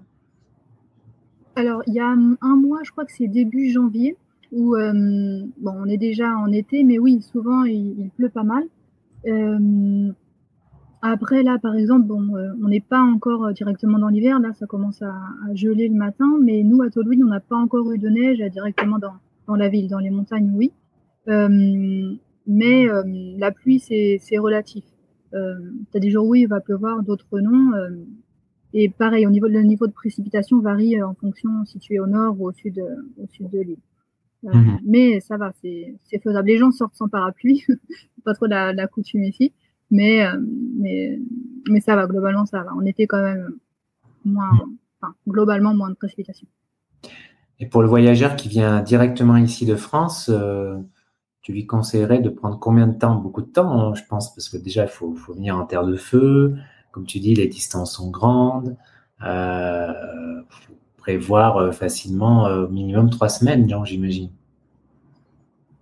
[1.58, 4.16] Alors, il y a un mois, je crois que c'est début janvier,
[4.54, 8.64] où bon, on est déjà en été, mais oui, souvent il, pleut pas mal.
[11.08, 14.40] Après, là, par exemple, bon, euh, on n'est pas encore euh, directement dans l'hiver.
[14.40, 15.14] Là, ça commence à,
[15.54, 16.40] geler le matin.
[16.42, 19.14] Mais nous, à Tolwyn, on n'a pas encore eu de neige euh, directement dans,
[19.48, 19.88] dans la ville.
[19.88, 20.72] Dans les montagnes, oui.
[22.48, 22.88] mais
[23.38, 24.84] la pluie, c'est relatif.
[25.32, 27.72] Tu as des jours où il va pleuvoir, d'autres non.
[28.74, 32.08] et pareil, au niveau, le niveau de précipitation varie en fonction si tu es au
[32.08, 32.82] nord ou au sud,
[33.22, 33.78] au sud de l'île.
[34.44, 34.80] Mhm.
[34.86, 36.48] Mais ça va, c'est faisable.
[36.48, 37.64] Les gens sortent sans parapluie,
[38.24, 39.54] pas trop la, la coutume ici.
[39.92, 40.40] Mais, euh,
[40.80, 41.20] mais,
[41.70, 42.72] mais ça va, globalement, ça va.
[42.76, 43.56] On était quand même
[44.24, 44.52] moins,
[45.00, 46.48] enfin, globalement, moins de précipitations.
[47.60, 50.76] Et pour le voyageur qui vient directement ici de France, euh,
[51.42, 53.16] tu lui conseillerais de prendre combien de temps?
[53.16, 55.86] Beaucoup de temps, hein, je pense, parce que déjà, il faut, faut, venir en terre
[55.86, 56.56] de feu.
[56.92, 58.76] Comme tu dis, les distances sont grandes.
[59.24, 59.94] Euh,
[60.50, 64.30] faut prévoir euh, facilement au minimum trois semaines, j'imagine.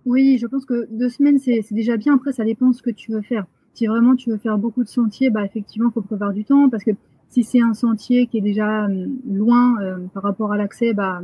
[0.06, 2.14] Oui, je pense que deux semaines, c'est déjà bien.
[2.14, 3.46] Après, ça dépend de ce que tu veux faire.
[3.74, 6.68] Si vraiment tu veux faire beaucoup de sentiers, bah effectivement, il faut prévoir du temps
[6.70, 6.92] parce que
[7.28, 11.20] si c'est un sentier qui est déjà euh, loin euh, par rapport à l'accès, bah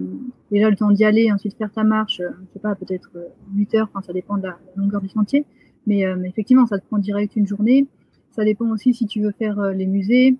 [0.50, 3.10] déjà le temps d'y aller, ensuite faire ta marche, euh, je sais pas, peut-être
[3.54, 5.44] 8 heures, enfin ça dépend de la longueur du sentier,
[5.86, 7.86] mais effectivement, ça te prend direct une journée.
[8.32, 10.36] Ça dépend aussi si tu veux faire les musées.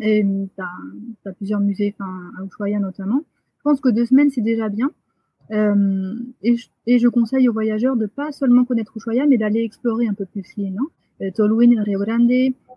[0.00, 3.22] Et tu as, plusieurs musées, à Ushuaia notamment.
[3.58, 4.90] Je pense que deux semaines, c'est déjà bien.
[5.52, 6.56] Euh, et,
[6.98, 10.44] je, conseille aux voyageurs de pas seulement connaître Ushuaia, mais d'aller explorer un peu plus
[10.56, 10.76] l'île.
[11.22, 12.30] Euh, Tolwyn, Rio Grande,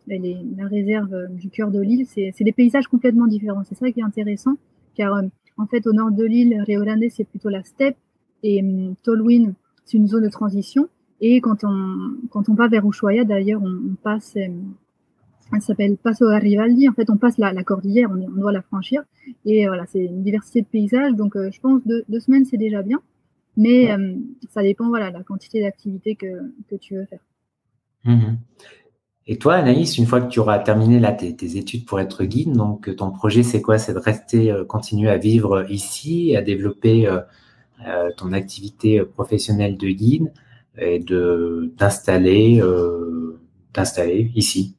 [0.07, 3.63] la réserve euh, du cœur de l'île, c'est des paysages complètement différents.
[3.63, 4.55] C'est ça qui est intéressant,
[4.95, 5.23] car euh,
[5.57, 7.97] en fait, au nord de l'île, Rio Grande, c'est plutôt la steppe,
[8.43, 8.63] et
[9.03, 9.53] Tolwyn,
[9.85, 10.87] c'est une zone de transition.
[11.21, 16.87] Et quand on, quand on va vers Ushuaia, d'ailleurs, on, passe, elle s'appelle Passo Garibaldi.
[16.89, 19.01] En fait, on passe la, la cordillère, on, on, doit la franchir.
[19.45, 21.13] Et voilà, c'est une diversité de paysages.
[21.13, 23.01] Donc, je pense deux, deux semaines, c'est déjà bien.
[23.57, 23.87] Mais
[24.49, 27.21] ça dépend, voilà, de la quantité d'activités que, que tu veux faire.
[28.05, 28.37] Mhm.
[29.27, 32.53] Et toi, Anaïs, une fois que tu auras terminé là, tes, études pour être guide,
[32.53, 33.79] donc ton projet, c'est quoi?
[33.79, 37.21] C'est de rester, euh, continuer à vivre ici, à développer euh,
[37.87, 40.31] euh, ton activité professionnelle de guide
[40.77, 42.61] et de t'installer,
[43.73, 44.75] t'installer ici?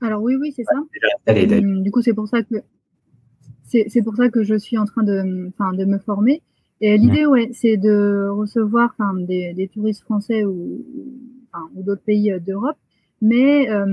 [0.00, 1.34] Alors oui, oui, c'est ça.
[1.34, 2.56] du coup, c'est pour ça que
[3.64, 6.42] c'est pour ça que je suis en train de, enfin, de me former.
[6.80, 8.94] Et l'idée, ouais, c'est de recevoir,
[9.26, 10.84] des, des touristes français ou
[11.74, 12.76] ou d'autres pays euh, d'Europe,
[13.20, 13.86] mais euh,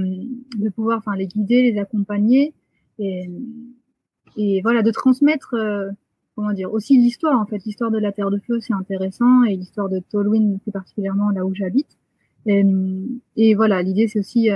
[0.58, 2.54] de pouvoir enfin, les guider, les accompagner
[2.98, 5.90] et, voilà, de transmettre euh,
[6.36, 9.56] comment dire, aussi l'histoire en fait, l'histoire de la Terre de Feu, c'est intéressant et
[9.56, 11.98] l'histoire de Tolwyn plus particulièrement là où j'habite.
[12.46, 14.50] Et, voilà, l'idée c'est aussi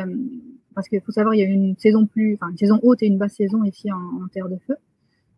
[0.74, 3.06] parce qu'il faut savoir il y a une saison plus, enfin une saison haute et
[3.06, 4.76] une basse saison ici en, Terre de Feu,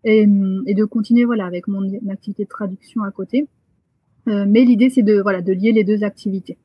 [0.04, 0.28] et,
[0.68, 3.48] et, de continuer voilà avec mon, activité de traduction à côté.
[4.28, 6.58] mais l'idée c'est de voilà de lier les deux activités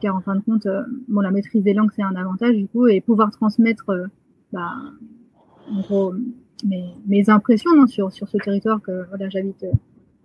[0.00, 2.66] car en fin de compte, euh, bon, la maîtrise des langues, c'est un avantage du
[2.66, 4.06] coup, et pouvoir transmettre euh,
[4.52, 4.72] bah,
[5.70, 6.14] en gros,
[6.64, 9.72] mes, impressions non, sur, sur ce territoire que j'habite euh,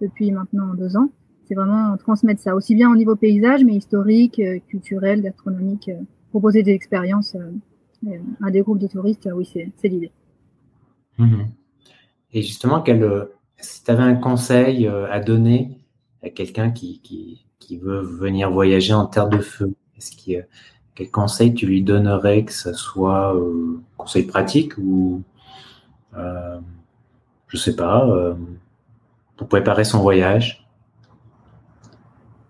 [0.02, 1.10] depuis maintenant deux ans.
[1.46, 5.92] C'est vraiment transmettre ça, aussi bien au niveau paysage, mais historique, culturel, gastronomique,
[6.30, 7.36] proposer des expériences
[8.42, 10.12] à des groupes de touristes, oui, c'est l'idée.
[11.18, 11.44] Mmh
[12.34, 12.82] et justement,
[13.58, 15.82] si tu avais un conseil à donner
[16.24, 20.46] à quelqu'un qui, qui, veut venir voyager en terre de feu, est-ce qu'il
[20.96, 25.22] quel conseil tu lui donnerais, que ce soit euh, conseil pratique ou,
[26.18, 26.60] euh,
[27.48, 28.34] je sais pas, euh,
[29.38, 30.68] pour préparer son voyage?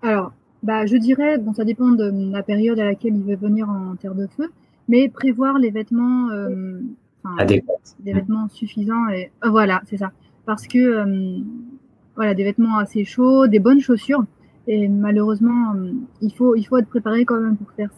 [0.02, 0.34] Alors,
[0.64, 3.96] bah, je dirais, bon, ça dépend de la période à laquelle il veut venir en
[3.96, 4.52] terre de feu,
[4.88, 6.82] mais prévoir les vêtements, euh,
[8.00, 10.12] des vêtements suffisants et voilà, c'est ça,
[10.46, 11.40] parce que
[12.16, 14.26] voilà, des vêtements assez chauds, des bonnes chaussures.
[14.68, 15.92] Et malheureusement, euh,
[16.22, 17.90] il faut, il faut être préparé quand même pour faire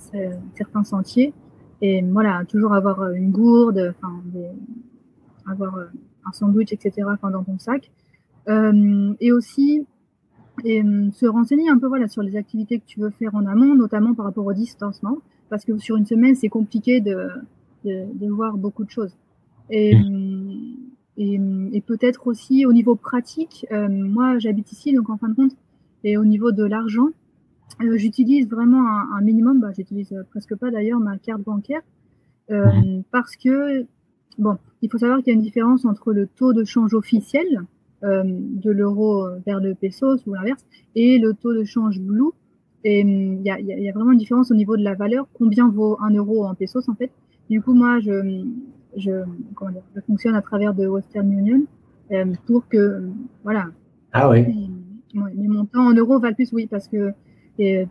[0.56, 1.34] certains sentiers.
[1.82, 4.22] Et voilà, toujours avoir euh, une gourde, enfin,
[5.46, 5.86] avoir euh,
[6.26, 7.06] un sandwich, etc.
[7.22, 7.92] dans ton sac.
[8.48, 9.86] Euh, et aussi,
[10.64, 13.76] et, se renseigner un peu voilà, sur les activités que tu veux faire en amont,
[13.76, 15.18] notamment par rapport au distancement.
[15.50, 17.28] Parce que sur une semaine, c'est compliqué de,
[17.84, 19.16] de, de, voir beaucoup de choses.
[19.70, 20.76] Et, mmh.
[21.18, 21.40] et,
[21.74, 25.56] et peut-être aussi au niveau pratique, euh, moi j'habite ici, donc en fin de compte,
[26.04, 27.10] et au niveau de l'argent,
[27.82, 31.82] euh, j'utilise vraiment un, minimum, bah, j'utilise euh, presque pas d'ailleurs ma carte bancaire,
[32.52, 33.86] euh, parce que,
[34.38, 37.62] bon, il faut savoir qu'il y a une différence entre le taux de change officiel
[38.06, 42.32] de l'euro vers le peso ou l'inverse, et le taux de change blue.
[42.84, 45.70] Et il y, a, y, a, vraiment une différence au niveau de la valeur, combien
[45.70, 47.12] vaut un euro en pesos en fait?
[47.50, 48.44] Du coup, moi, je,
[48.98, 49.24] je,
[49.56, 51.64] comment dire, je fonctionne à travers de Western Union
[52.46, 53.04] pour que,
[53.46, 53.68] voilà.
[54.12, 54.70] Ah oui
[55.14, 57.14] les montants en euros valent plus, oui, parce que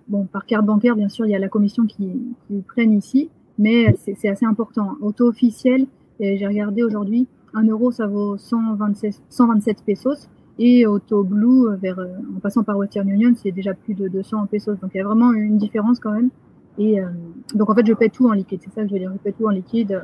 [0.09, 2.11] bon, par carte bancaire, bien sûr, il y a la commission qui,
[2.47, 4.97] qui prennent ici, mais c'est assez important.
[5.01, 5.87] Auto officiel,
[6.21, 10.29] j'ai regardé aujourd'hui, un euro, ça vaut 127, 127 pesos.
[10.59, 14.47] Et Auto Blue, vers, euh, en passant par Western Union, c'est déjà plus de 200
[14.47, 14.79] pesos.
[14.81, 16.31] Donc il y a vraiment une différence quand même.
[16.79, 17.09] Et euh,
[17.55, 18.61] donc en fait, je paie tout en liquide.
[18.63, 19.13] C'est ça que je veux dire.
[19.13, 20.03] Je paie tout en liquide.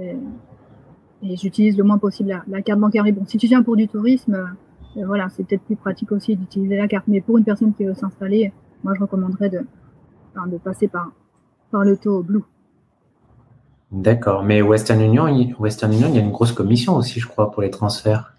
[0.00, 0.14] Et,
[1.22, 3.04] et j'utilise le moins possible la, la, carte bancaire.
[3.04, 4.50] Mais bon, si tu viens pour du tourisme,
[4.96, 7.06] voilà, c'est peut-être plus pratique aussi d'utiliser la carte.
[7.08, 8.52] Mais pour une personne qui veut s'installer,
[8.84, 9.60] moi, je recommanderais de,
[10.46, 11.10] de passer par,
[11.70, 12.42] par le taux Blue.
[13.90, 14.44] D'accord.
[14.44, 15.26] Mais Western Union,
[15.58, 18.34] Western Union, il y a une grosse commission aussi, je crois, pour les transferts.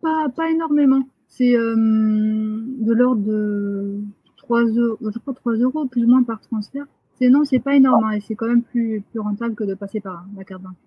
[0.00, 1.02] Pas, pas énormément.
[1.28, 4.00] C'est euh, de l'ordre de
[4.36, 6.84] 3 euros, je crois 3 euros plus ou moins par transfert.
[7.18, 9.74] C'est non, c'est pas énorme hein, et c'est quand même plus, plus rentable que de
[9.74, 10.78] passer par la carte bancaire.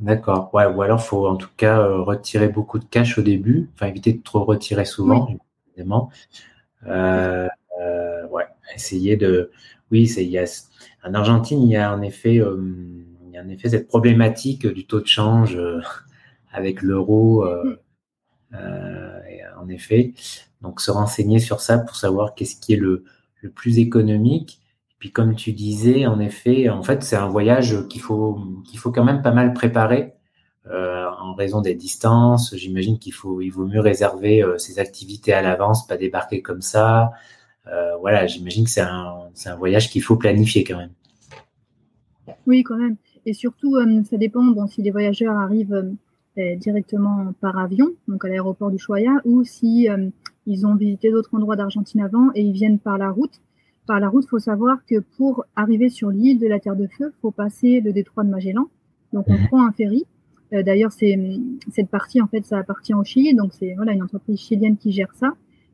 [0.00, 0.50] D'accord.
[0.52, 3.86] Ouais, ou alors faut en tout cas euh, retirer beaucoup de cash au début, enfin
[3.86, 5.28] éviter de trop retirer souvent,
[5.68, 6.10] évidemment.
[6.86, 7.48] Euh,
[7.80, 9.52] euh, ouais, essayer de.
[9.92, 10.46] Oui, c'est il y a
[11.04, 14.84] en Argentine, il y a en effet, il y a en effet cette problématique du
[14.86, 15.58] taux de change
[16.52, 17.44] avec l'euro.
[17.44, 17.76] Mm.
[19.60, 20.12] en effet,
[20.60, 23.04] donc se renseigner sur ça pour savoir qu'est-ce qui est le,
[23.42, 24.60] le plus économique
[25.04, 28.90] puis comme tu disais, en effet, en fait, c'est un voyage qu'il faut qu'il faut
[28.90, 30.14] quand même pas mal préparer
[30.70, 32.56] euh, en raison des distances.
[32.56, 36.62] J'imagine qu'il faut il vaut mieux réserver euh, ses activités à l'avance, pas débarquer comme
[36.62, 37.12] ça.
[37.66, 40.92] Euh, voilà, j'imagine que c'est un un voyage qu'il faut planifier quand même.
[42.46, 42.96] Oui, quand même.
[43.26, 43.76] Et surtout,
[44.08, 45.94] ça dépend si les voyageurs arrivent
[46.56, 49.86] directement par avion, donc à l'aéroport du Choya, ou si
[50.46, 53.42] ils ont visité d'autres endroits d'Argentine avant et ils viennent par la route
[53.86, 56.86] par la route, il faut savoir que pour arriver sur l'île de la Terre de
[56.86, 58.68] Feu, il faut passer le détroit de Magellan.
[59.12, 59.46] Donc, on mhm.
[59.48, 60.04] prend un ferry.
[60.52, 63.34] Euh, d'ailleurs, cette partie, en fait, ça appartient au Chili.
[63.34, 65.32] Donc, c'est voilà une entreprise chilienne qui gère ça.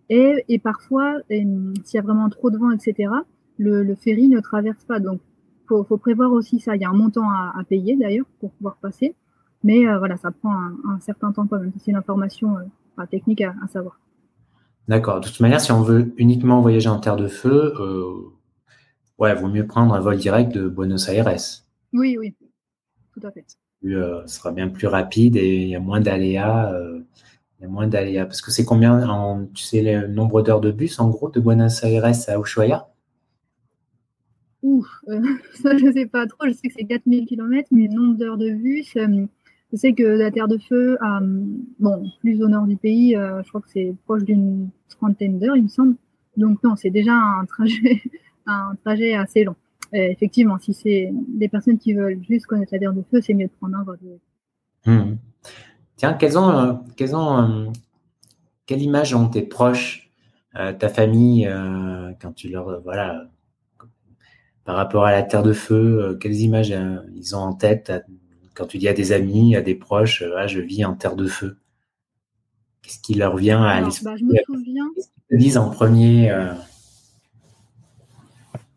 [0.08, 3.10] Et, et parfois, s'il y a vraiment trop de vent, etc.,
[3.58, 4.98] le, le ferry ne traverse pas.
[4.98, 5.20] Donc,
[5.68, 6.74] faut, faut prévoir aussi ça.
[6.74, 9.14] Il y a un montant à, à payer, d'ailleurs, pour pouvoir passer.
[9.62, 11.72] Mais euh, voilà, ça prend un, un, certain temps quand même.
[11.78, 14.00] C'est une information euh, technique à, à savoir.
[14.90, 15.20] D'accord.
[15.20, 18.32] De toute manière, si on veut uniquement voyager en terre de feu, euh,
[19.18, 21.32] ouais, vaut mieux prendre un vol direct de Buenos Aires.
[21.92, 22.34] Oui, oui,
[23.12, 23.46] tout à fait.
[23.84, 26.72] Euh, ce sera bien plus rapide et il y a moins d'aléas.
[26.72, 27.04] Euh,
[27.60, 28.26] il y a moins d'aléas.
[28.26, 31.38] Parce que c'est combien, en, tu sais, le nombre d'heures de bus, en gros, de
[31.38, 32.88] Buenos Aires à Ushuaia?
[34.64, 34.84] Ouh,
[35.62, 36.48] ça, je ne sais pas trop.
[36.48, 38.96] Je sais que c'est 4000 km, mais le nombre d'heures de bus,
[39.72, 40.98] je sais que la Terre de Feu,
[41.78, 45.64] bon, plus au nord du pays, je crois que c'est proche d'une trentaine d'heures, il
[45.64, 45.96] me semble.
[46.36, 48.02] Donc non, c'est déjà un trajet,
[48.46, 49.56] un trajet assez long.
[49.92, 53.46] effectivement, si c'est des personnes qui veulent juste connaître la terre de feu, c'est mieux
[53.46, 54.00] de prendre un vote.
[54.86, 55.16] Mmh.
[56.00, 57.70] Tiens, quelles ont, euh, quelles ont, euh,
[58.64, 60.10] quelle image ont tes proches,
[60.56, 61.46] euh, ta famille,
[62.22, 63.26] quand tu leur, voilà,
[64.64, 66.74] par rapport à la terre de feu, quelles images
[67.14, 67.92] ils ont en tête
[68.54, 71.26] quand tu dis à des amis, à des proches, ah, je vis en terre de
[71.26, 71.56] feu
[72.82, 74.90] Qu'est-ce qui leur vient à l'esprit bah, Je me souviens.
[74.94, 76.52] Qu'est-ce qu'ils te disent en premier euh?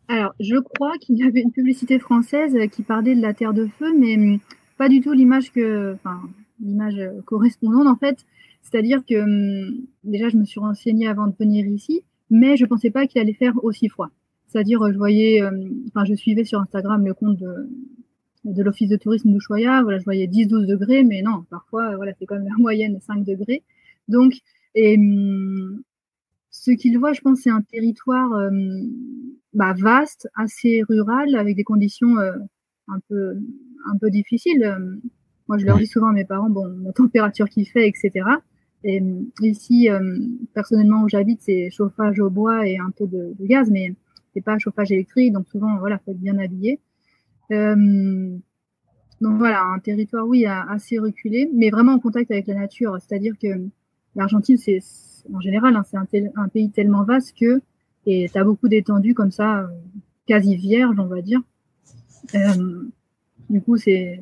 [0.09, 3.67] Alors, je crois qu'il y avait une publicité française qui parlait de la Terre de
[3.80, 4.39] Feu, mais hum,
[4.78, 6.21] pas du tout l'image que, enfin,
[6.59, 8.26] l'image correspondante en fait.
[8.61, 12.91] C'est-à-dire que hum, déjà, je me suis renseignée avant de venir ici, mais je pensais
[12.91, 14.09] pas qu'il allait faire aussi froid.
[14.47, 17.69] C'est-à-dire, je voyais, hum, enfin, je suivais sur Instagram le compte de,
[18.45, 22.25] de l'office de tourisme d'Ushuaïa, voilà, je voyais 10-12 degrés, mais non, parfois, voilà, c'est
[22.25, 23.63] quand même la moyenne 5 degrés.
[24.07, 24.33] Donc,
[24.75, 25.81] et hum,
[26.49, 28.29] ce qu'il voit, je pense, c'est un territoire
[29.53, 32.33] bah, vaste, assez rural, avec des conditions euh,
[32.87, 33.35] un peu
[33.91, 34.77] un peu difficiles.
[35.47, 38.25] Moi, je leur dis souvent à mes parents, bon, la température qu'il fait, etc.
[38.85, 39.01] Et
[39.41, 39.89] ici,
[40.53, 43.93] personnellement, où j'habite, c'est chauffage au bois et un peu de, gaz, mais
[44.33, 46.79] c'est pas chauffage électrique, donc souvent, voilà, faut être bien habillé.
[47.49, 52.97] Donc voilà, un territoire, oui, assez reculé, mais vraiment en contact avec la nature.
[52.99, 53.47] C'est-à-dire que
[54.15, 54.79] l'Argentine, c'est
[55.33, 57.61] en général, hein, c'est un, un, pays tellement vaste que
[58.05, 59.67] et tu as beaucoup d'étendues comme ça, euh,
[60.27, 61.41] quasi vierges, on va dire.
[62.35, 62.83] Euh,
[63.49, 64.21] du coup, c'est,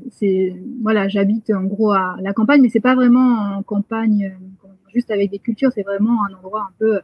[0.82, 5.12] voilà, j'habite en gros à la campagne, mais c'est pas vraiment en campagne, euh, juste
[5.12, 7.00] avec des cultures, c'est vraiment un endroit un peu,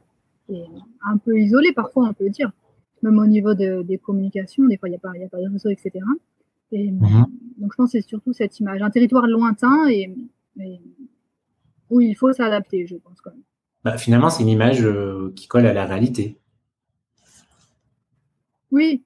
[1.06, 2.52] un peu isolé parfois, on peut dire.
[3.04, 5.52] Même au niveau de, des communications, des fois, il n'y a pas, a pas de
[5.52, 5.92] réseau, etc.
[6.72, 7.26] Et, mhm.
[7.58, 10.14] Donc, je pense que c'est surtout cette image, un territoire lointain et,
[10.60, 10.80] et
[11.90, 13.42] où il faut s'adapter, je pense quand même.
[13.84, 14.86] Bah, finalement, c'est une image
[15.36, 16.38] qui colle à la réalité.
[18.72, 19.04] Oui,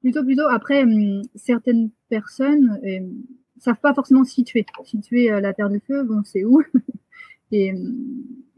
[0.00, 0.46] plutôt, plutôt.
[0.48, 3.22] Après, hum, certaines personnes ne hum,
[3.58, 4.66] savent pas forcément situer.
[4.84, 6.62] Situer euh, la Terre de Feu, bon, c'est où
[7.52, 7.94] et, hum,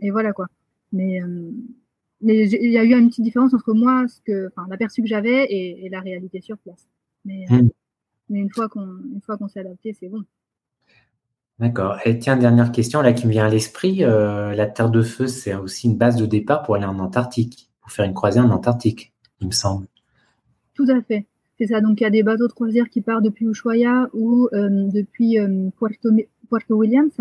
[0.00, 0.46] et, voilà quoi.
[0.92, 1.52] Mais, mais
[2.22, 5.46] il y a eu une petite différence entre moi, ce que, enfin, l'aperçu que j'avais
[5.50, 6.88] et, la réalité sur place.
[7.24, 7.68] Mais, hmm.
[8.30, 10.22] mais une fois qu'on qu'on s'est adapté, c'est bon.
[11.58, 11.98] D'accord.
[12.04, 14.04] Et tiens, dernière question là qui me vient à l'esprit.
[14.04, 17.70] Euh, la Terre de Feu, c'est aussi une base de départ pour aller en Antarctique,
[17.80, 19.86] pour faire une croisée en Antarctique, il me semble.
[20.74, 21.26] Tout à fait.
[21.58, 21.80] C'est ça.
[21.80, 25.38] Donc, il y a des bateaux de croisière qui partent depuis Ushuaia ou euh, depuis
[25.38, 26.10] euh, Puerto,
[26.50, 27.18] Puerto, Williams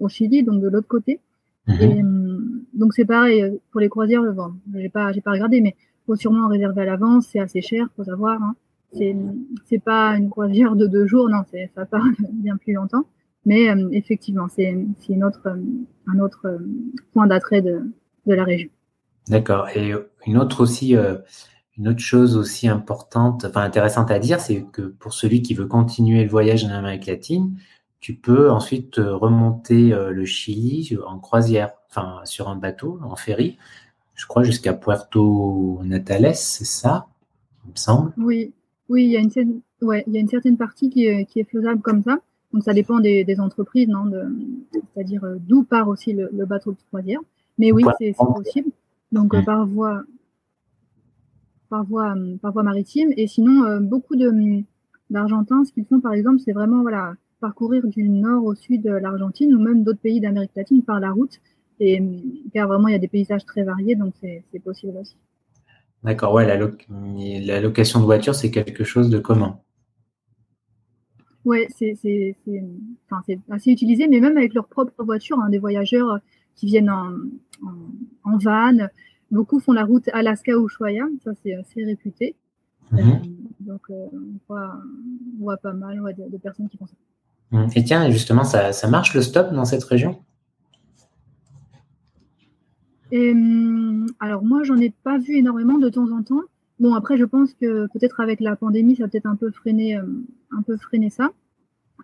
[0.00, 1.20] au Chili, donc de l'autre côté.
[1.66, 1.80] Mhm.
[1.80, 2.38] Et, euh,
[2.74, 4.22] donc, c'est pareil pour les croisières.
[4.32, 7.28] Bon, j'ai pas, j'ai pas regardé, mais faut sûrement réserver à l'avance.
[7.30, 8.42] C'est assez cher, faut savoir.
[8.42, 8.54] Hein.
[8.92, 9.16] C'est,
[9.64, 13.06] c'est pas une croisière de deux jours, non, c'est, ça part bien plus longtemps.
[13.44, 15.58] Mais effectivement, c'est, c'est une autre,
[16.06, 16.58] un autre
[17.12, 17.82] point d'attrait de,
[18.26, 18.70] de la région.
[19.28, 19.68] D'accord.
[19.74, 19.92] Et
[20.26, 20.96] une autre aussi
[21.76, 25.66] une autre chose aussi importante, enfin intéressante à dire, c'est que pour celui qui veut
[25.66, 27.56] continuer le voyage en Amérique latine,
[28.04, 33.56] tu peux ensuite remonter euh, le Chili en croisière, enfin sur un bateau, en ferry,
[34.14, 37.06] je crois jusqu'à Puerto Natales, c'est ça,
[37.64, 38.12] il me semble.
[38.18, 38.52] Oui,
[38.90, 41.40] oui, il y a une, ouais, il y a une certaine partie qui est, qui
[41.40, 42.18] est faisable comme ça.
[42.52, 44.22] Donc ça dépend des, des entreprises, non, de,
[44.72, 47.20] c'est-à-dire euh, d'où part aussi le, bateau de croisière.
[47.56, 48.68] Mais oui, c'est possible.
[49.12, 49.44] Donc mmh.
[49.46, 50.02] par voie
[51.70, 53.14] par voie, euh, par voie maritime.
[53.16, 54.14] Et sinon, euh, beaucoup
[55.08, 58.90] d'Argentins, ce qu'ils font par exemple, c'est vraiment voilà, parcourir du nord au sud de
[58.90, 61.40] l'Argentine ou même d'autres pays d'Amérique latine par la route.
[61.78, 62.00] Et
[62.54, 65.16] car vraiment, il y a des paysages très variés, donc c'est possible aussi.
[66.02, 69.58] D'accord, ouais, la, la, location de voiture, c'est quelque chose de commun.
[71.44, 71.94] Ouais, c'est
[73.10, 76.20] enfin, assez utilisé, mais même avec leur propre voiture, hein, des voyageurs
[76.54, 77.10] qui viennent en,
[77.62, 78.88] en, en van,
[79.30, 82.36] Beaucoup font la route Alaska-Ushuaia, ça c'est assez réputé.
[82.92, 82.98] Mhm.
[83.00, 83.14] Euh,
[83.60, 84.54] donc euh, on,
[85.40, 86.94] voit, pas mal de, personnes qui font ça.
[87.52, 87.68] Mhm.
[87.76, 90.18] Et tiens, justement, ça, marche le stop dans cette région?
[93.12, 96.42] Hum, Alors moi, j'en ai pas vu énormément de temps en temps.
[96.80, 99.96] Bon, après, je pense que peut-être avec la pandémie, ça a peut-être un peu freiné,
[99.96, 100.02] euh,
[100.50, 101.30] un peu freiné ça.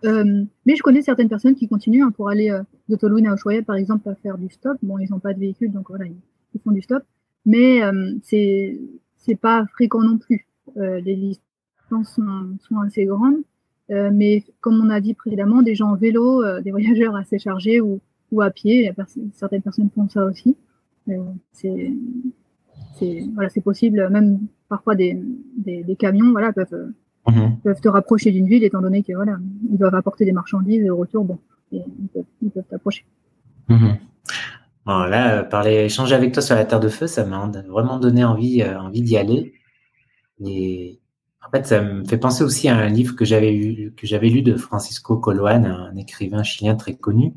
[0.03, 2.57] mais je connais certaines personnes qui continuent hein, pour aller
[2.89, 4.77] de Tolwyn à Ushuaia, par exemple, à faire du stop.
[4.81, 7.03] Bon, ils n'ont pas de véhicule, donc voilà, ils font du stop
[7.45, 8.79] mais euh, c'est
[9.17, 10.47] c'est pas fréquent non plus.
[10.77, 13.41] Euh, les distances sont, sont assez grandes, euh,
[13.91, 17.99] mais comme on a dit précédemment, des gens en vélo, des voyageurs assez chargés ou,
[18.31, 18.91] ou à pied,
[19.33, 20.55] certaines personnes font ça aussi.
[21.51, 21.91] c'est
[23.33, 24.09] voilà, c'est possible.
[24.09, 24.39] Même
[24.69, 25.19] parfois des,
[25.57, 26.91] des, des camions, voilà, peuvent
[27.27, 27.57] mhm.
[27.63, 29.37] peuvent te rapprocher d'une ville étant donné que voilà,
[29.69, 31.39] ils doivent apporter des marchandises et au retour, bon,
[31.71, 31.83] ils
[32.13, 33.05] peuvent ils peuvent t'approcher.
[34.85, 38.23] Bon, là, parler, échanger avec toi sur la Terre de Feu, ça m'a vraiment donné
[38.25, 39.53] envie, euh, envie d'y aller.
[40.43, 40.99] Et
[41.51, 44.55] fait, ça me fait penser aussi à un livre que j'avais que j'avais lu de
[44.55, 47.33] Francisco Coloane, un écrivain chilien très connu.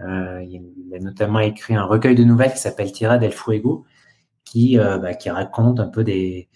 [0.00, 3.84] Euh, il a notamment écrit un recueil de nouvelles qui s'appelle Tierra del Fuego,
[4.44, 6.48] qui, euh, bah, qui raconte un peu des,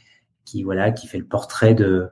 [0.45, 2.11] qui voilà, qui fait le portrait de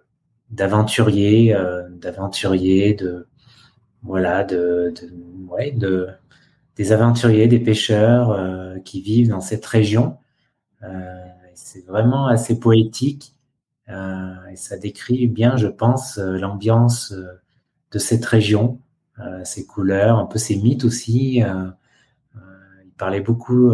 [0.50, 1.56] d'aventuriers,
[1.92, 3.28] d'aventuriers, de
[4.02, 5.12] voilà, de, de
[5.48, 6.08] ouais, de
[6.80, 10.16] des aventuriers, des pêcheurs euh, qui vivent dans cette région.
[10.82, 13.39] Euh, c'est vraiment assez poétique euh,
[13.90, 17.14] et ça décrit bien, je pense, l'ambiance
[17.92, 18.80] de cette région
[19.44, 21.42] ses couleurs, un peu ses mythes aussi.
[22.34, 23.72] il parlait beaucoup,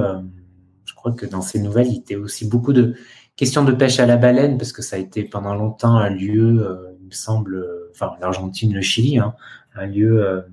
[0.85, 2.95] je crois que dans ses nouvelles, il était aussi beaucoup de
[3.37, 6.97] questions de pêche à la baleine, parce que ça a été pendant longtemps un lieu,
[7.01, 9.35] il me semble, enfin l'Argentine, le Chili, hein,
[9.75, 10.45] un lieu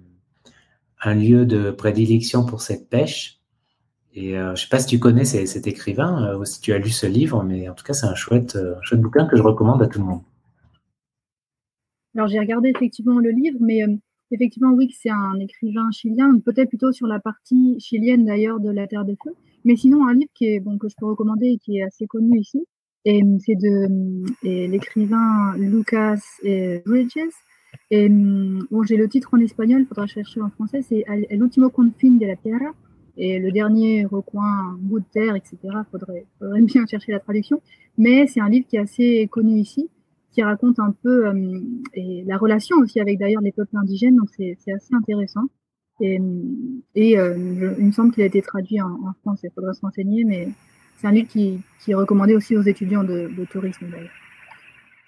[1.04, 3.40] un lieu de prédilection pour cette pêche.
[4.16, 6.78] Et euh, je sais pas si tu connais cet écrivain euh, ou si tu as
[6.78, 9.42] lu ce livre, mais en tout cas, c'est un chouette, euh, chouette bouquin que je
[9.42, 10.22] recommande à tout le monde.
[12.16, 13.82] Alors, j'ai regardé effectivement le livre, mais
[14.30, 18.86] effectivement, oui, c'est un écrivain chilien, peut-être plutôt sur la partie chilienne d'ailleurs de La
[18.86, 19.34] Terre des Feux.
[19.66, 22.06] Mais sinon, un livre qui est, bon, que je peux recommander et qui est assez
[22.06, 22.68] connu ici,
[23.06, 23.88] et c'est de
[24.44, 26.22] l'écrivain Lucas
[26.86, 27.34] Bridges.
[27.90, 31.72] Et bon, j'ai le titre en espagnol, il faudra chercher en français, c'est El último
[31.72, 32.74] confin de la tierra
[33.18, 35.58] et le dernier recoin, bout de terre, etc.
[35.92, 37.62] Faudrait, faudrait bien chercher la traduction.
[37.98, 39.90] Mais c'est un livre qui est assez connu ici,
[40.32, 41.62] qui raconte un peu euh,
[42.26, 44.16] la relation aussi avec d'ailleurs les peuples indigènes.
[44.16, 45.44] Donc c'est assez intéressant.
[46.02, 49.40] Et, euh, il me semble qu'il a été traduit en, France.
[49.44, 50.50] Il faudrait se renseigner, mais
[50.98, 54.10] c'est un livre qui, est recommandé aussi aux étudiants de, de tourisme d'ailleurs.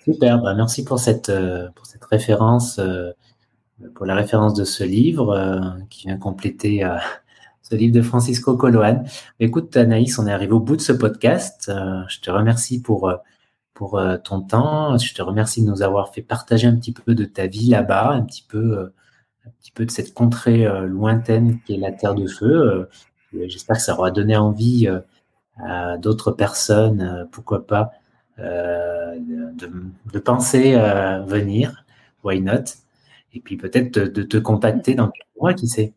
[0.03, 2.79] Super, bah merci pour cette, euh, pour cette référence,
[3.95, 6.83] pour la référence de ce livre qui vient compléter
[7.67, 9.07] ce livre de Francisco Coloane.
[9.39, 11.67] Écoute, Anaïs, on est arrivé au bout de ce podcast.
[11.69, 13.15] Euh, je te remercie pour, euh,
[13.73, 14.97] pour euh, ton temps.
[14.99, 18.11] Je te remercie de nous avoir fait partager un petit peu de ta vie là-bas,
[18.11, 18.91] un petit peu,
[19.47, 22.87] un petit peu de cette contrée lointaine qui est la Terre de Feu.
[23.33, 24.87] J'espère que ça aura donné envie
[25.57, 27.91] à d'autres personnes, pourquoi pas,
[28.37, 30.75] de, penser
[31.25, 31.83] venir.
[32.23, 32.65] Why not?
[33.33, 35.93] Et puis peut-être de, de te contacter dans quelques mois, qui sait?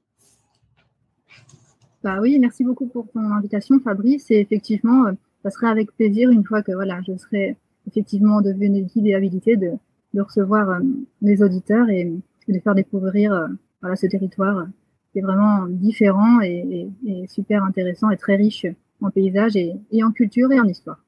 [2.04, 4.30] Bah oui, merci beaucoup pour ton invitation, Fabrice.
[4.30, 7.56] Et effectivement, euh, ça serait avec plaisir une fois que voilà, je serai
[7.88, 9.72] effectivement devenue guide et habilité de,
[10.14, 10.80] de recevoir euh,
[11.22, 12.12] mes auditeurs et,
[12.48, 13.46] de faire découvrir euh,
[13.82, 14.66] voilà ce territoire
[15.12, 18.64] qui est vraiment différent et, et, super intéressant et très riche
[19.02, 20.98] en paysages et, et en culture et en histoire.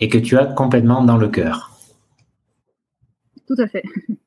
[0.00, 1.78] Et que tu as complètement dans le cœur.
[3.46, 3.82] Tout à fait.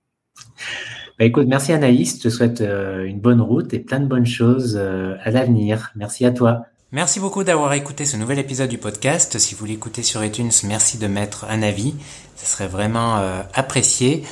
[1.19, 2.15] Bah, écoute, merci Anaïs.
[2.15, 5.91] Je te souhaite euh, une bonne route et plein de bonnes choses euh, à l'avenir.
[5.95, 6.65] Merci à toi.
[6.93, 9.37] Merci beaucoup d'avoir écouté ce nouvel épisode du podcast.
[9.37, 11.93] Si vous l'écoutez sur iTunes, merci de mettre un avis.
[12.37, 14.23] Ce serait vraiment euh, apprécié.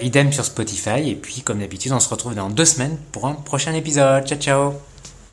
[0.00, 1.10] idem sur Spotify.
[1.10, 4.24] Et puis, comme d'habitude, on se retrouve dans deux semaines pour un prochain épisode.
[4.24, 4.89] Ciao, ciao